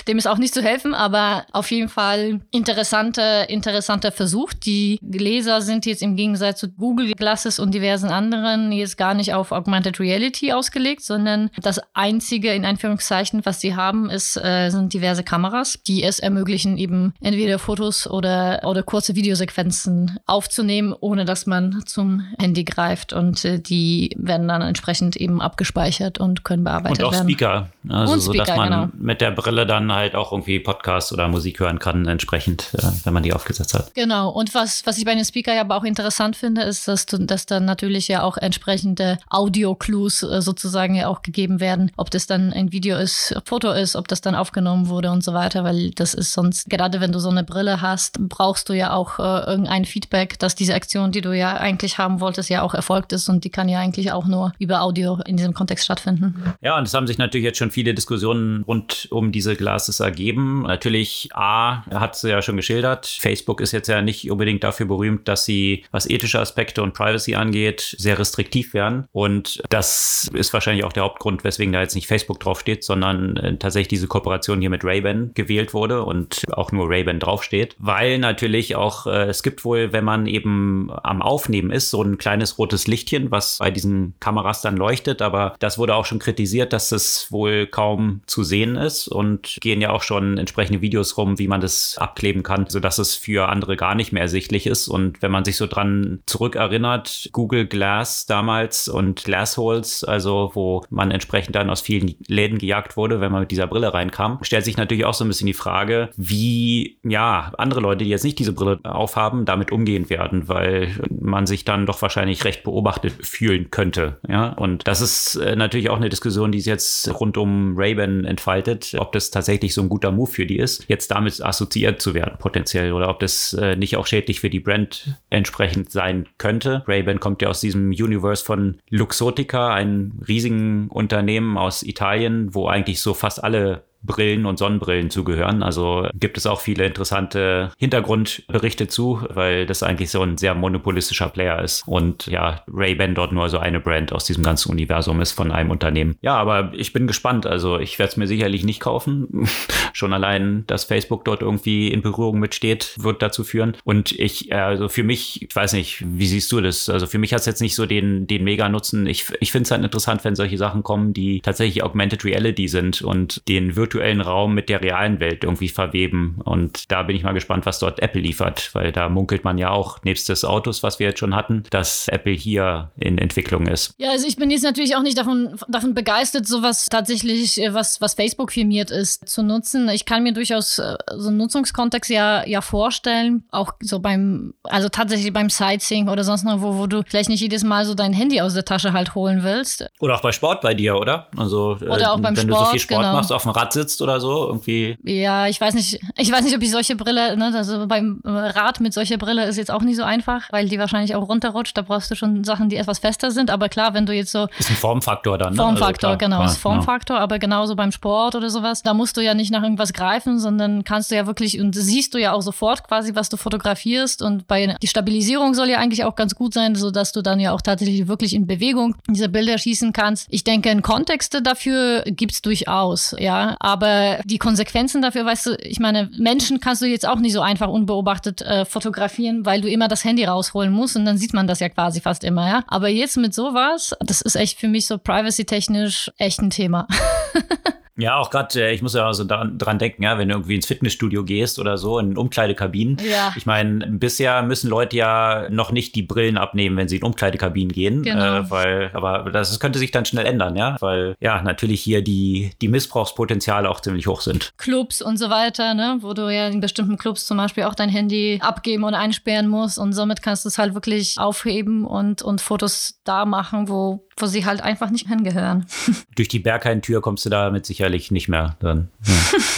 [0.08, 4.52] dem ist auch nicht zu helfen, aber auf jeden Fall interessanter, interessanter Versuch.
[4.52, 9.34] Die Leser sind jetzt im Gegensatz zu Google Glasses und diversen anderen jetzt gar nicht
[9.34, 14.94] auf Augmented Reality ausgelegt, sondern das einzige, in Anführungszeichen, was sie haben, ist, äh, sind
[14.94, 21.46] diverse Kameras, die es ermöglichen, eben entweder Fotos oder, oder kurze Videosequenzen aufzunehmen, ohne dass
[21.46, 26.98] man zum Handy greift und äh, die werden dann entsprechend eben abgespeichert und können bearbeitet
[26.98, 27.06] werden.
[27.06, 27.28] Und auch werden.
[27.28, 28.88] Speaker, also und so, Speaker, dass man genau.
[28.98, 33.12] mit der Brille dann halt auch irgendwie Podcast oder Musik hören kann, entsprechend, äh, wenn
[33.12, 33.94] man die aufgesetzt hat.
[33.94, 34.30] Genau.
[34.30, 37.46] Und was, was ich bei den Speaker ja aber auch interessant finde, ist, dass, dass
[37.46, 41.90] dann natürlich ja auch entsprechende Audio-Clues äh, sozusagen ja auch gegeben werden.
[41.96, 45.34] Ob das dann ein Video ist, Foto ist, ob das dann aufgenommen wurde und so
[45.34, 48.92] weiter, weil das ist sonst, gerade wenn du so eine Brille hast, brauchst du ja
[48.92, 52.74] auch äh, irgendein Feedback, dass diese Aktion, die du ja eigentlich haben wolltest, ja auch
[52.74, 56.54] erfolgt ist und die kann ja eigentlich auch nur über Audio in diesem Kontext stattfinden.
[56.60, 59.56] Ja, und es haben sich natürlich jetzt schon viele Diskussionen rund um diese
[59.88, 60.62] Glasses ergeben.
[60.62, 65.26] Natürlich, A, hat sie ja schon geschildert, Facebook ist jetzt ja nicht unbedingt dafür berühmt,
[65.28, 69.06] dass sie, was ethische Aspekte und Privacy angeht, sehr restriktiv werden.
[69.12, 73.56] Und das ist wahrscheinlich auch der Hauptgrund, weswegen da jetzt nicht Facebook draufsteht, sondern äh,
[73.56, 77.76] tatsächlich diese Kooperation hier mit Ray-Ban gewählt wurde und auch nur Ray-Ban draufsteht.
[77.78, 82.18] Weil natürlich auch, äh, es gibt wohl, wenn man eben am Aufnehmen ist, so ein
[82.18, 86.72] kleines rotes Lichtchen, was bei diesen Kameras dann leuchtet, aber das wurde auch schon kritisiert,
[86.72, 91.38] dass es wohl kaum zu sehen ist und gehen ja auch schon entsprechende Videos rum,
[91.38, 94.88] wie man das abkleben kann, sodass es für andere gar nicht mehr ersichtlich ist.
[94.88, 101.10] Und wenn man sich so dran zurückerinnert, Google Glass damals und Glassholes, also wo man
[101.10, 104.76] entsprechend dann aus vielen Läden gejagt wurde, wenn man mit dieser Brille reinkam, stellt sich
[104.76, 108.52] natürlich auch so ein bisschen die Frage, wie ja andere Leute, die jetzt nicht diese
[108.52, 114.18] Brille aufhaben, damit umgehen werden, weil man sich dann doch wahrscheinlich recht beobachtet fühlen könnte.
[114.28, 118.24] Ja, und das ist äh, natürlich auch eine Diskussion, die sich jetzt rund um Ray-Ban
[118.24, 122.14] entfaltet, ob das tatsächlich so ein guter Move für die ist, jetzt damit assoziiert zu
[122.14, 126.82] werden potenziell oder ob das äh, nicht auch schädlich für die Brand entsprechend sein könnte.
[126.86, 133.00] Ray-Ban kommt ja aus diesem Universe von Luxotica, einem riesigen Unternehmen aus Italien, wo eigentlich
[133.00, 135.62] so fast alle Brillen und Sonnenbrillen zugehören.
[135.62, 141.28] Also gibt es auch viele interessante Hintergrundberichte zu, weil das eigentlich so ein sehr monopolistischer
[141.28, 145.32] Player ist und ja, Ray-Ban dort nur so eine Brand aus diesem ganzen Universum ist
[145.32, 146.16] von einem Unternehmen.
[146.22, 147.46] Ja, aber ich bin gespannt.
[147.46, 149.48] Also ich werde es mir sicherlich nicht kaufen.
[149.92, 153.76] Schon allein, dass Facebook dort irgendwie in Berührung mitsteht, wird dazu führen.
[153.84, 156.88] Und ich, also für mich, ich weiß nicht, wie siehst du das?
[156.88, 159.06] Also für mich hat es jetzt nicht so den, den Mega-Nutzen.
[159.06, 163.02] Ich, ich finde es halt interessant, wenn solche Sachen kommen, die tatsächlich Augmented Reality sind
[163.02, 166.40] und den virtuellen Raum mit der realen Welt irgendwie verweben.
[166.44, 169.70] Und da bin ich mal gespannt, was dort Apple liefert, weil da munkelt man ja
[169.70, 173.94] auch, nebst des Autos, was wir jetzt schon hatten, dass Apple hier in Entwicklung ist.
[173.98, 178.00] Ja, also ich bin jetzt natürlich auch nicht davon, davon begeistert, sowas tatsächlich, äh, was,
[178.00, 179.88] was Facebook firmiert ist, zu nutzen.
[179.88, 184.88] Ich kann mir durchaus äh, so einen Nutzungskontext ja, ja vorstellen, auch so beim, also
[184.88, 188.12] tatsächlich beim Sightseeing oder sonst noch wo, wo du vielleicht nicht jedes Mal so dein
[188.12, 189.88] Handy aus der Tasche halt holen willst.
[190.00, 191.28] Oder auch bei Sport bei dir, oder?
[191.36, 193.12] Also, Oder auch beim wenn Sport, du so viel Sport genau.
[193.14, 194.98] machst, auf dem Rad sitzt oder so, irgendwie.
[195.04, 198.80] Ja, ich weiß nicht, ich weiß nicht, ob ich solche Brille, ne, also beim Rad
[198.80, 201.76] mit solcher Brille ist jetzt auch nicht so einfach, weil die wahrscheinlich auch runterrutscht.
[201.76, 203.50] Da brauchst du schon Sachen, die etwas fester sind.
[203.50, 205.52] Aber klar, wenn du jetzt so Ist ein Formfaktor dann.
[205.52, 205.56] Ne?
[205.56, 209.16] Formfaktor, also klar, genau, ja, ist Formfaktor, aber genauso beim Sport oder sowas, da musst
[209.16, 212.32] du ja nicht nach irgendwas greifen, sondern kannst du ja wirklich und siehst du ja
[212.32, 216.34] auch sofort quasi, was du fotografierst und bei die Stabilisierung soll ja eigentlich auch ganz
[216.34, 219.92] gut sein, so dass du dann ja auch tatsächlich wirklich in Bewegung diese Bilder schießen
[219.92, 220.26] kannst.
[220.30, 225.78] Ich denke, in Kontexte dafür gibt's durchaus, ja, aber die Konsequenzen dafür, weißt du, ich
[225.78, 229.88] meine, Menschen kannst du jetzt auch nicht so einfach unbeobachtet äh, fotografieren, weil du immer
[229.88, 232.64] das Handy rausholen musst und dann sieht man das ja quasi fast immer, ja.
[232.66, 236.86] Aber jetzt mit sowas, das ist echt für mich so privacy-technisch echt ein Thema.
[237.98, 240.54] Ja, auch gerade, äh, ich muss ja so dran, dran denken, ja, wenn du irgendwie
[240.54, 242.98] ins Fitnessstudio gehst oder so, in Umkleidekabinen.
[243.04, 243.32] Ja.
[243.36, 247.72] Ich meine, bisher müssen Leute ja noch nicht die Brillen abnehmen, wenn sie in Umkleidekabinen
[247.72, 248.02] gehen.
[248.02, 248.38] Genau.
[248.38, 250.76] Äh, weil, aber das könnte sich dann schnell ändern, ja.
[250.80, 254.52] Weil ja, natürlich hier die, die Missbrauchspotenziale auch ziemlich hoch sind.
[254.56, 257.88] Clubs und so weiter, ne, wo du ja in bestimmten Clubs zum Beispiel auch dein
[257.88, 262.40] Handy abgeben und einsperren musst und somit kannst du es halt wirklich aufheben und, und
[262.40, 265.66] Fotos da machen, wo, wo sie halt einfach nicht hingehören.
[266.16, 268.88] Durch die Berghain-Tür kommst du damit sicherlich nicht mehr dann.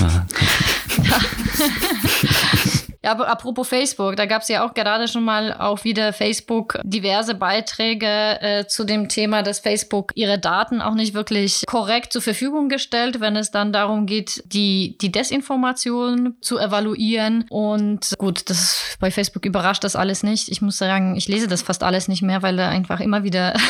[0.01, 0.26] Ja.
[3.03, 6.78] Ja, aber apropos Facebook, da gab es ja auch gerade schon mal auf wieder Facebook
[6.82, 8.07] diverse Beiträge
[8.40, 13.20] äh, zu dem Thema, dass Facebook ihre Daten auch nicht wirklich korrekt zur Verfügung gestellt,
[13.20, 17.46] wenn es dann darum geht, die, die Desinformation zu evaluieren.
[17.48, 20.51] Und gut, das bei Facebook überrascht das alles nicht.
[20.51, 23.55] Ich muss sagen, ich lese das fast alles nicht mehr, weil da einfach immer wieder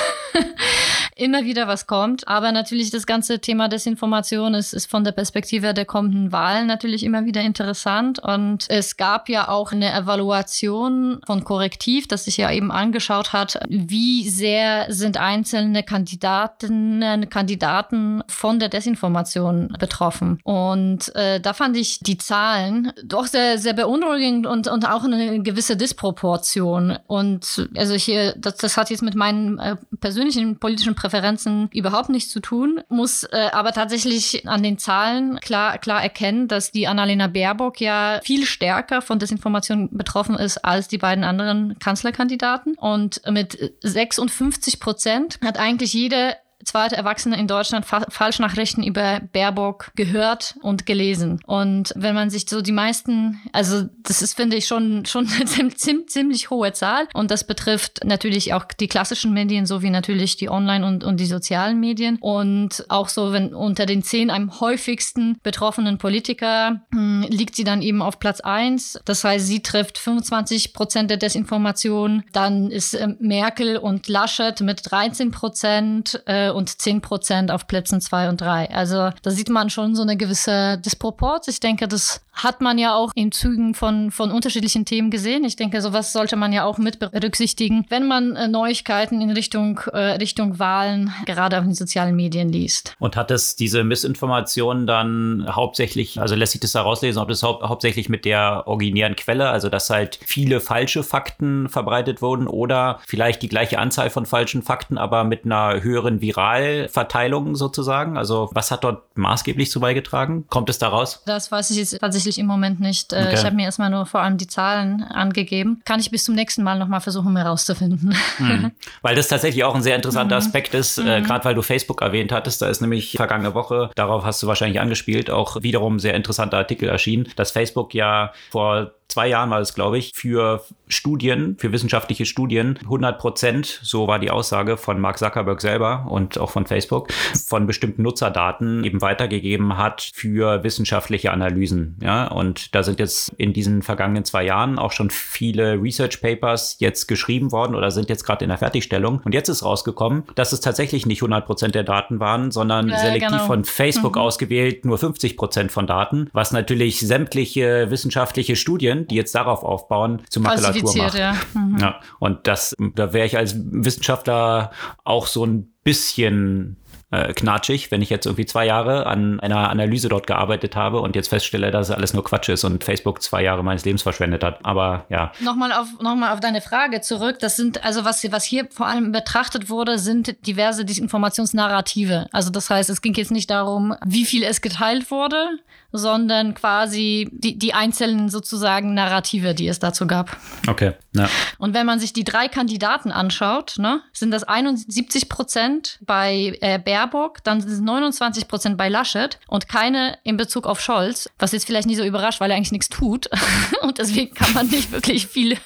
[1.20, 2.26] immer wieder was kommt.
[2.26, 7.04] Aber natürlich das ganze Thema Desinformation ist, ist von der Perspektive der kommenden Wahlen natürlich
[7.04, 8.18] immer wieder interessant.
[8.18, 13.60] Und es gab ja auch eine Evaluation von Korrektiv, das sich ja eben angeschaut hat,
[13.68, 20.40] wie sehr sind einzelne Kandidatinnen, Kandidaten von der Desinformation betroffen.
[20.44, 25.42] Und äh, da fand ich die Zahlen doch sehr, sehr beunruhigend und, und auch eine
[25.42, 26.98] gewisse Disproportion.
[27.06, 32.30] Und also hier, das, das hat jetzt mit meinen äh, persönlichen politischen Präferenzen überhaupt nichts
[32.30, 37.26] zu tun, muss äh, aber tatsächlich an den Zahlen klar, klar erkennen, dass die Annalena
[37.26, 42.74] Baerbock ja viel stärker von Desinformation betroffen ist als die beiden anderen Kanzlerkandidaten.
[42.76, 49.92] Und mit 56 Prozent hat eigentlich jede zweite Erwachsene in Deutschland Fa Falschnachrichten über Baerbock
[49.94, 51.40] gehört und gelesen.
[51.46, 55.74] Und wenn man sich so die meisten, also das ist, finde ich, schon, schon eine
[55.74, 57.06] ziemlich, hohe Zahl.
[57.14, 61.26] Und das betrifft natürlich auch die klassischen Medien sowie natürlich die Online- und, und die
[61.26, 62.18] sozialen Medien.
[62.20, 67.64] Und auch so, wenn unter den zehn am häufigsten betroffenen Politiker mh, hm, liegt sie
[67.64, 68.98] dann eben auf Platz eins.
[69.04, 72.22] Das heißt, sie trifft 25 Prozent der Desinformation.
[72.32, 76.22] Dann ist äh, Merkel und Laschet mit 13 Prozent.
[76.26, 78.70] Äh, und 10 Prozent auf Plätzen 2 und 3.
[78.70, 81.48] Also da sieht man schon so eine gewisse Disproport.
[81.48, 85.44] Ich denke, das hat man ja auch in Zügen von, von unterschiedlichen Themen gesehen.
[85.44, 89.78] Ich denke, sowas sollte man ja auch mit berücksichtigen, wenn man äh, Neuigkeiten in Richtung,
[89.92, 92.94] äh, Richtung Wahlen gerade auf den sozialen Medien liest.
[92.98, 97.42] Und hat es diese Missinformation dann hauptsächlich, also lässt sich das da rauslesen, ob das
[97.42, 103.01] hau hauptsächlich mit der originären Quelle, also dass halt viele falsche Fakten verbreitet wurden oder
[103.07, 108.16] vielleicht die gleiche Anzahl von falschen Fakten, aber mit einer höheren Viralverteilung sozusagen?
[108.16, 110.47] Also was hat dort maßgeblich zu beigetragen?
[110.49, 111.22] Kommt es daraus?
[111.26, 113.12] Das weiß ich jetzt tatsächlich ich im Moment nicht.
[113.12, 113.34] Äh, okay.
[113.34, 115.82] Ich habe mir erstmal nur vor allem die Zahlen angegeben.
[115.84, 118.14] Kann ich bis zum nächsten Mal nochmal versuchen herauszufinden.
[118.38, 118.72] Mhm.
[119.03, 120.47] Weil das tatsächlich auch ein sehr interessanter mhm.
[120.47, 121.24] Aspekt ist, äh, mhm.
[121.24, 122.62] gerade weil du Facebook erwähnt hattest.
[122.62, 126.59] Da ist nämlich vergangene Woche, darauf hast du wahrscheinlich angespielt, auch wiederum ein sehr interessanter
[126.59, 131.72] Artikel erschienen, dass Facebook ja vor zwei Jahren war es, glaube ich, für Studien, für
[131.72, 136.66] wissenschaftliche Studien 100 Prozent, so war die Aussage von Mark Zuckerberg selber und auch von
[136.66, 137.08] Facebook,
[137.46, 141.98] von bestimmten Nutzerdaten eben weitergegeben hat für wissenschaftliche Analysen.
[142.02, 146.76] Ja, und da sind jetzt in diesen vergangenen zwei Jahren auch schon viele Research Papers
[146.78, 149.20] jetzt geschrieben worden oder sind jetzt gerade in der Fertigstellung.
[149.24, 152.98] Und jetzt ist rausgekommen, dass es tatsächlich nicht 100 Prozent der Daten waren, sondern ja,
[152.98, 153.46] selektiv genau.
[153.46, 154.22] von Facebook mhm.
[154.22, 160.22] ausgewählt nur 50 Prozent von Daten, was natürlich sämtliche wissenschaftliche Studien die jetzt darauf aufbauen,
[160.28, 161.14] zu Makulatur macht.
[161.14, 161.34] Ja.
[161.55, 161.78] Mhm.
[161.78, 162.01] ja.
[162.18, 164.70] Und das, da wäre ich als Wissenschaftler
[165.05, 166.76] auch so ein bisschen
[167.11, 171.16] äh, knatschig, wenn ich jetzt irgendwie zwei Jahre an einer Analyse dort gearbeitet habe und
[171.16, 174.64] jetzt feststelle, dass alles nur Quatsch ist und Facebook zwei Jahre meines Lebens verschwendet hat.
[174.64, 175.32] Aber ja.
[175.40, 177.38] Nochmal auf, nochmal auf deine Frage zurück.
[177.40, 182.28] Das sind, also was, was hier vor allem betrachtet wurde, sind diverse Desinformationsnarrative.
[182.32, 185.59] Also das heißt, es ging jetzt nicht darum, wie viel es geteilt wurde,
[185.93, 190.36] sondern quasi die, die einzelnen sozusagen Narrative, die es dazu gab.
[190.68, 190.95] Okay.
[191.12, 191.28] Ja.
[191.59, 196.78] Und wenn man sich die drei Kandidaten anschaut, ne, sind das 71 Prozent bei äh,
[196.78, 201.53] Baerbock, dann sind es 29 Prozent bei Laschet und keine in Bezug auf Scholz, was
[201.53, 203.28] jetzt vielleicht nicht so überrascht, weil er eigentlich nichts tut.
[203.82, 205.57] und deswegen kann man nicht wirklich viel.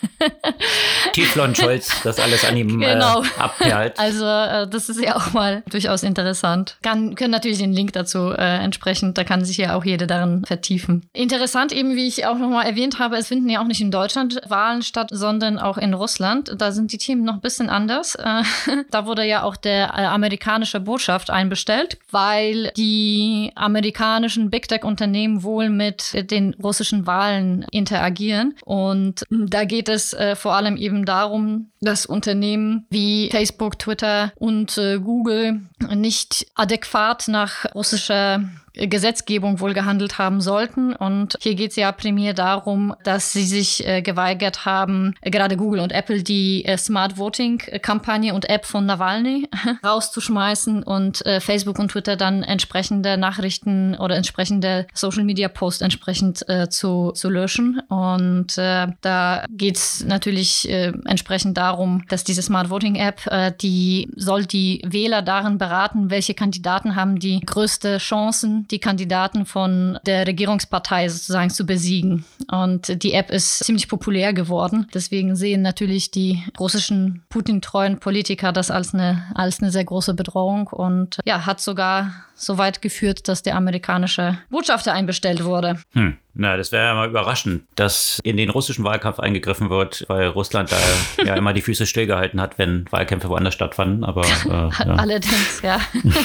[1.13, 3.23] Teflon Scholz, das alles an ihm äh, genau.
[3.23, 3.99] äh, abperlt.
[3.99, 6.79] Also, äh, das ist ja auch mal durchaus interessant.
[6.83, 10.45] Kann, können natürlich den Link dazu äh, entsprechend, da kann sich ja auch jeder darin
[10.45, 11.09] vertiefen.
[11.13, 14.41] Interessant eben, wie ich auch nochmal erwähnt habe, es finden ja auch nicht in Deutschland
[14.49, 16.55] Wahlen statt, sondern auch in Russland.
[16.57, 18.15] Da sind die Themen noch ein bisschen anders.
[18.15, 18.43] Äh,
[18.91, 25.69] da wurde ja auch der äh, amerikanische Botschaft einbestellt, weil die amerikanischen Big Tech-Unternehmen wohl
[25.69, 28.55] mit den russischen Wahlen interagieren.
[28.65, 34.81] Und da geht es äh, vor allem eben darum, dass Unternehmen wie Facebook, Twitter und
[35.05, 35.61] Google
[35.95, 38.43] nicht adäquat nach russischer
[38.75, 40.95] Gesetzgebung wohl gehandelt haben sollten.
[40.95, 45.81] Und hier geht es ja primär darum, dass sie sich äh, geweigert haben, gerade Google
[45.81, 49.49] und Apple die äh, Smart Voting Kampagne und App von Nawalny
[49.85, 56.49] rauszuschmeißen und äh, Facebook und Twitter dann entsprechende Nachrichten oder entsprechende Social Media Posts entsprechend
[56.49, 57.81] äh, zu, zu löschen.
[57.89, 60.69] Und äh, da geht es natürlich
[61.05, 66.35] entsprechend darum, dass diese Smart Voting App, äh, die soll die Wähler darin beraten, welche
[66.35, 72.25] Kandidaten haben die größte Chancen, die Kandidaten von der Regierungspartei sozusagen zu besiegen.
[72.51, 74.89] Und die App ist ziemlich populär geworden.
[74.95, 80.69] Deswegen sehen natürlich die russischen Putin-treuen Politiker das als eine, als eine sehr große Bedrohung
[80.69, 85.81] und ja, hat sogar so weit geführt, dass der amerikanische Botschafter einbestellt wurde.
[85.93, 86.17] Hm.
[86.37, 90.73] Na, das wäre ja mal überraschend, dass in den russischen Wahlkampf eingegriffen wird, weil Russland
[90.73, 90.77] da
[91.25, 94.05] ja immer die Füße stillgehalten hat, wenn Wahlkämpfe woanders stattfanden.
[94.05, 94.95] Aber äh, ja.
[94.97, 95.79] allerdings, ja,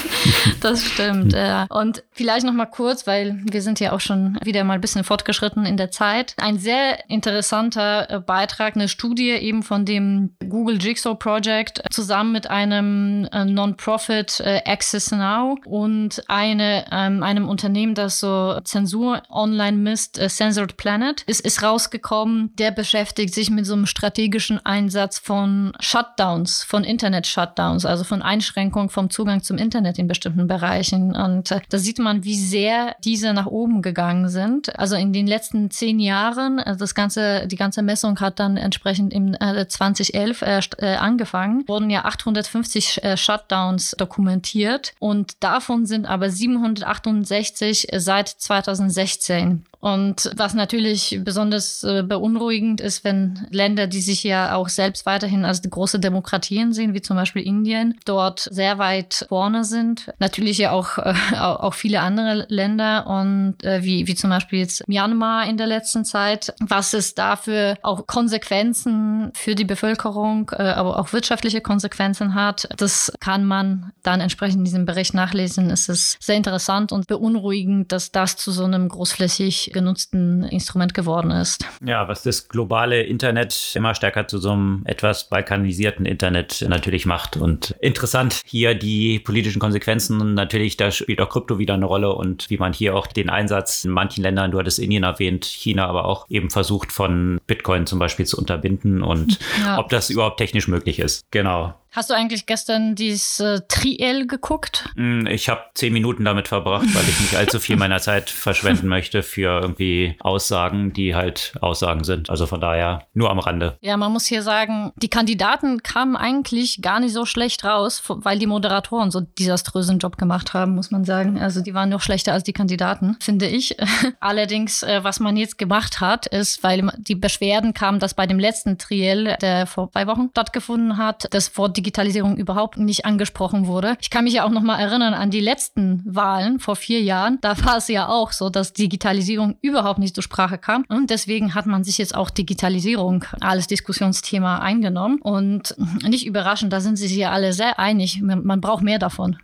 [0.62, 1.34] das stimmt.
[1.34, 1.68] Ja.
[1.70, 5.04] Und vielleicht noch mal kurz, weil wir sind ja auch schon wieder mal ein bisschen
[5.04, 6.34] fortgeschritten in der Zeit.
[6.38, 12.50] Ein sehr interessanter äh, Beitrag, eine Studie eben von dem Google Jigsaw Project zusammen mit
[12.50, 19.78] einem äh, Non-Profit äh, Access Now und eine, ähm, einem Unternehmen, das so Zensur online
[19.78, 21.24] misst ist äh, Censored Planet.
[21.28, 27.86] Es ist rausgekommen, der beschäftigt sich mit so einem strategischen Einsatz von Shutdowns, von Internet-Shutdowns,
[27.86, 31.16] also von Einschränkungen vom Zugang zum Internet in bestimmten Bereichen.
[31.16, 34.78] Und äh, da sieht man, wie sehr diese nach oben gegangen sind.
[34.80, 39.14] Also in den letzten zehn Jahren, also das ganze, die ganze Messung hat dann entsprechend
[39.14, 46.06] im äh, 2011 äh, äh, angefangen, wurden ja 850 äh, Shutdowns dokumentiert und davon sind
[46.06, 49.66] aber 768 seit 2016.
[49.80, 55.46] Und was natürlich besonders äh, beunruhigend ist, wenn Länder, die sich ja auch selbst weiterhin
[55.46, 60.12] als große Demokratien sehen, wie zum Beispiel Indien, dort sehr weit vorne sind.
[60.20, 64.86] Natürlich ja auch, äh, auch viele andere Länder und äh, wie, wie zum Beispiel jetzt
[64.90, 66.54] Myanmar in der letzten Zeit.
[66.60, 73.14] Was es dafür auch Konsequenzen für die Bevölkerung, äh, aber auch wirtschaftliche Konsequenzen hat, das
[73.22, 75.70] kann man dann entsprechend in diesem Bericht nachlesen.
[75.70, 81.32] Es ist sehr interessant und beunruhigend, dass das zu so einem großflächig genutzten Instrument geworden
[81.32, 81.66] ist.
[81.86, 87.38] Ja, was das globale Internet immer stärker zu so einem etwas balkanisierten Internet natürlich macht.
[87.38, 90.34] Und interessant hier die politischen Konsequenzen.
[90.34, 93.86] Natürlich, da spielt auch Krypto wieder eine Rolle und wie man hier auch den Einsatz
[93.86, 98.00] in manchen Ländern, du hattest Indien erwähnt, China aber auch eben versucht von Bitcoin zum
[98.00, 99.80] Beispiel zu unterbinden und ja.
[99.80, 101.24] ob das überhaupt technisch möglich ist.
[101.32, 101.74] Genau.
[101.92, 104.90] Hast du eigentlich gestern dieses äh, Triel geguckt?
[104.96, 108.88] Hm, ich habe zehn Minuten damit verbracht, weil ich nicht allzu viel meiner Zeit verschwenden
[108.88, 112.30] möchte für irgendwie Aussagen, die halt Aussagen sind.
[112.30, 113.78] Also von daher nur am Rande.
[113.82, 118.38] Ja, man muss hier sagen, die Kandidaten kamen eigentlich gar nicht so schlecht raus, weil
[118.38, 121.40] die Moderatoren so desaströsen Job gemacht haben, muss man sagen.
[121.40, 123.76] Also die waren noch schlechter als die Kandidaten, finde ich.
[124.20, 128.38] Allerdings, äh, was man jetzt gemacht hat, ist, weil die Beschwerden kamen, dass bei dem
[128.38, 133.96] letzten Triel, der vor zwei Wochen stattgefunden hat, das Wort Digitalisierung überhaupt nicht angesprochen wurde.
[134.02, 137.38] Ich kann mich ja auch noch mal erinnern an die letzten Wahlen vor vier Jahren.
[137.40, 140.84] Da war es ja auch so, dass Digitalisierung überhaupt nicht zur Sprache kam.
[140.90, 145.20] Und deswegen hat man sich jetzt auch Digitalisierung als Diskussionsthema eingenommen.
[145.22, 145.74] Und
[146.04, 148.22] nicht überraschend, da sind sich ja alle sehr einig.
[148.22, 149.38] Man braucht mehr davon.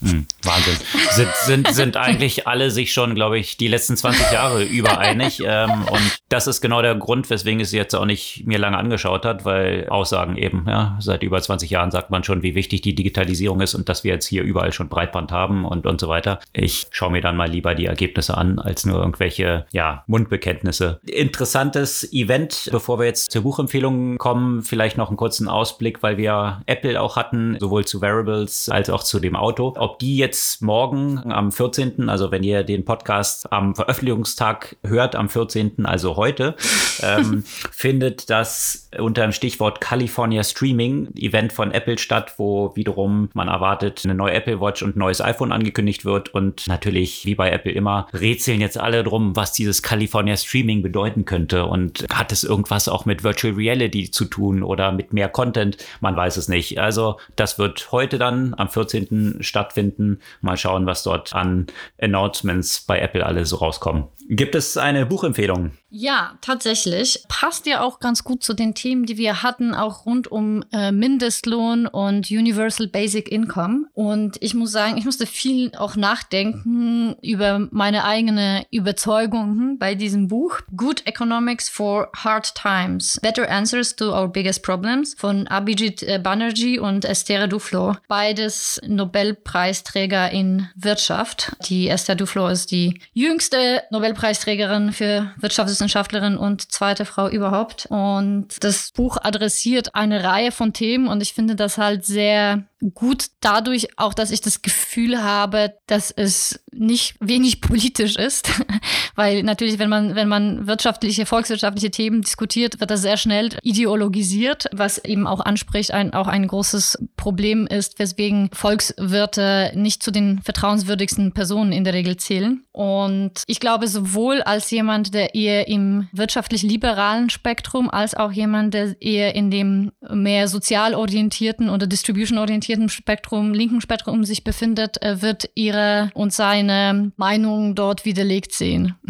[0.00, 0.76] Hm, Wahnsinn.
[1.10, 5.42] Sind, sind, sind eigentlich alle sich schon, glaube ich, die letzten 20 Jahre übereinig.
[5.44, 9.24] Ähm, und das ist genau der Grund, weswegen es jetzt auch nicht mir lange angeschaut
[9.24, 12.94] hat, weil Aussagen eben, ja, seit über 20 Jahren sagt man schon, wie wichtig die
[12.94, 16.38] Digitalisierung ist und dass wir jetzt hier überall schon Breitband haben und, und so weiter.
[16.52, 21.00] Ich schaue mir dann mal lieber die Ergebnisse an, als nur irgendwelche, ja, Mundbekenntnisse.
[21.06, 26.62] Interessantes Event, bevor wir jetzt zur Buchempfehlung kommen, vielleicht noch einen kurzen Ausblick, weil wir
[26.66, 31.32] Apple auch hatten, sowohl zu Variables als auch zu dem Auto ob die jetzt morgen
[31.32, 36.56] am 14., also wenn ihr den Podcast am Veröffentlichungstag hört, am 14., also heute,
[37.02, 43.48] ähm, findet das unter dem Stichwort California Streaming Event von Apple statt, wo wiederum man
[43.48, 46.34] erwartet, eine neue Apple Watch und ein neues iPhone angekündigt wird.
[46.34, 51.24] Und natürlich, wie bei Apple immer, rätseln jetzt alle drum, was dieses California Streaming bedeuten
[51.24, 51.64] könnte.
[51.64, 55.78] Und hat es irgendwas auch mit Virtual Reality zu tun oder mit mehr Content?
[56.02, 56.78] Man weiß es nicht.
[56.78, 59.38] Also das wird heute dann am 14.
[59.40, 60.18] stattfinden stattfinden.
[60.40, 61.66] Mal schauen, was dort an
[62.00, 64.04] Announcements bei Apple alle so rauskommen.
[64.28, 65.72] Gibt es eine Buchempfehlung?
[65.90, 67.24] Ja, tatsächlich.
[67.28, 70.92] Passt ja auch ganz gut zu den Themen, die wir hatten, auch rund um äh,
[70.92, 73.86] Mindestlohn und Universal Basic Income.
[73.94, 80.28] Und ich muss sagen, ich musste viel auch nachdenken über meine eigene Überzeugungen bei diesem
[80.28, 80.60] Buch.
[80.76, 83.18] Good Economics for Hard Times.
[83.22, 87.96] Better Answers to Our Biggest Problems von Abhijit äh, Banerjee und Esther Duflo.
[88.08, 91.56] Beides Nobelpreisträger in Wirtschaft.
[91.66, 97.86] Die Esther Duflo ist die jüngste Nobelpreisträgerin für Wirtschaft Wissenschaftlerin und zweite Frau überhaupt.
[97.88, 102.64] Und das Buch adressiert eine Reihe von Themen und ich finde das halt sehr
[102.94, 108.50] gut dadurch auch, dass ich das Gefühl habe, dass es nicht wenig politisch ist,
[109.16, 114.66] weil natürlich, wenn man, wenn man wirtschaftliche, volkswirtschaftliche Themen diskutiert, wird das sehr schnell ideologisiert,
[114.72, 120.40] was eben auch anspricht, ein, auch ein großes Problem ist, weswegen Volkswirte nicht zu den
[120.42, 122.64] vertrauenswürdigsten Personen in der Regel zählen.
[122.70, 128.74] Und ich glaube, sowohl als jemand, der eher im wirtschaftlich liberalen Spektrum, als auch jemand,
[128.74, 135.00] der eher in dem mehr sozial orientierten oder distribution orientierten Spektrum, linken Spektrum sich befindet,
[135.02, 138.94] äh, wird ihre und seine Meinung dort widerlegt sehen.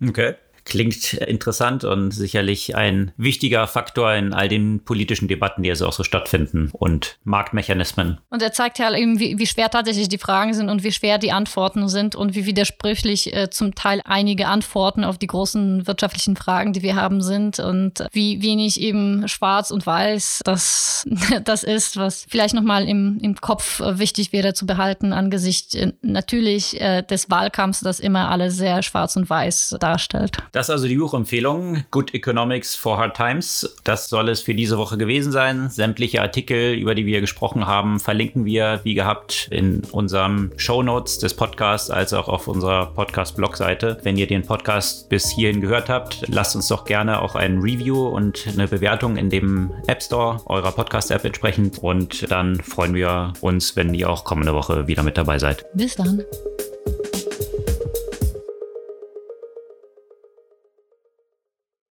[0.00, 0.36] Okay.
[0.68, 5.92] Klingt interessant und sicherlich ein wichtiger Faktor in all den politischen Debatten, die also auch
[5.92, 8.18] so stattfinden und Marktmechanismen.
[8.30, 11.18] Und er zeigt ja eben, wie, wie schwer tatsächlich die Fragen sind und wie schwer
[11.18, 16.36] die Antworten sind und wie widersprüchlich äh, zum Teil einige Antworten auf die großen wirtschaftlichen
[16.36, 21.06] Fragen, die wir haben, sind und wie wenig eben schwarz und weiß das,
[21.44, 25.92] das ist, was vielleicht nochmal im, im Kopf äh, wichtig wäre zu behalten angesichts äh,
[26.02, 30.38] natürlich äh, des Wahlkampfs, das immer alles sehr schwarz und weiß darstellt.
[30.52, 33.76] Das ist also die Buchempfehlung Good Economics for Hard Times.
[33.84, 35.70] Das soll es für diese Woche gewesen sein.
[35.70, 41.18] Sämtliche Artikel, über die wir gesprochen haben, verlinken wir wie gehabt in unserem Show Notes
[41.18, 43.98] des Podcasts als auch auf unserer Podcast-Blog-Seite.
[44.02, 48.06] Wenn ihr den Podcast bis hierhin gehört habt, lasst uns doch gerne auch ein Review
[48.08, 51.78] und eine Bewertung in dem App Store eurer Podcast-App entsprechend.
[51.78, 55.64] Und dann freuen wir uns, wenn ihr auch kommende Woche wieder mit dabei seid.
[55.74, 56.22] Bis dann.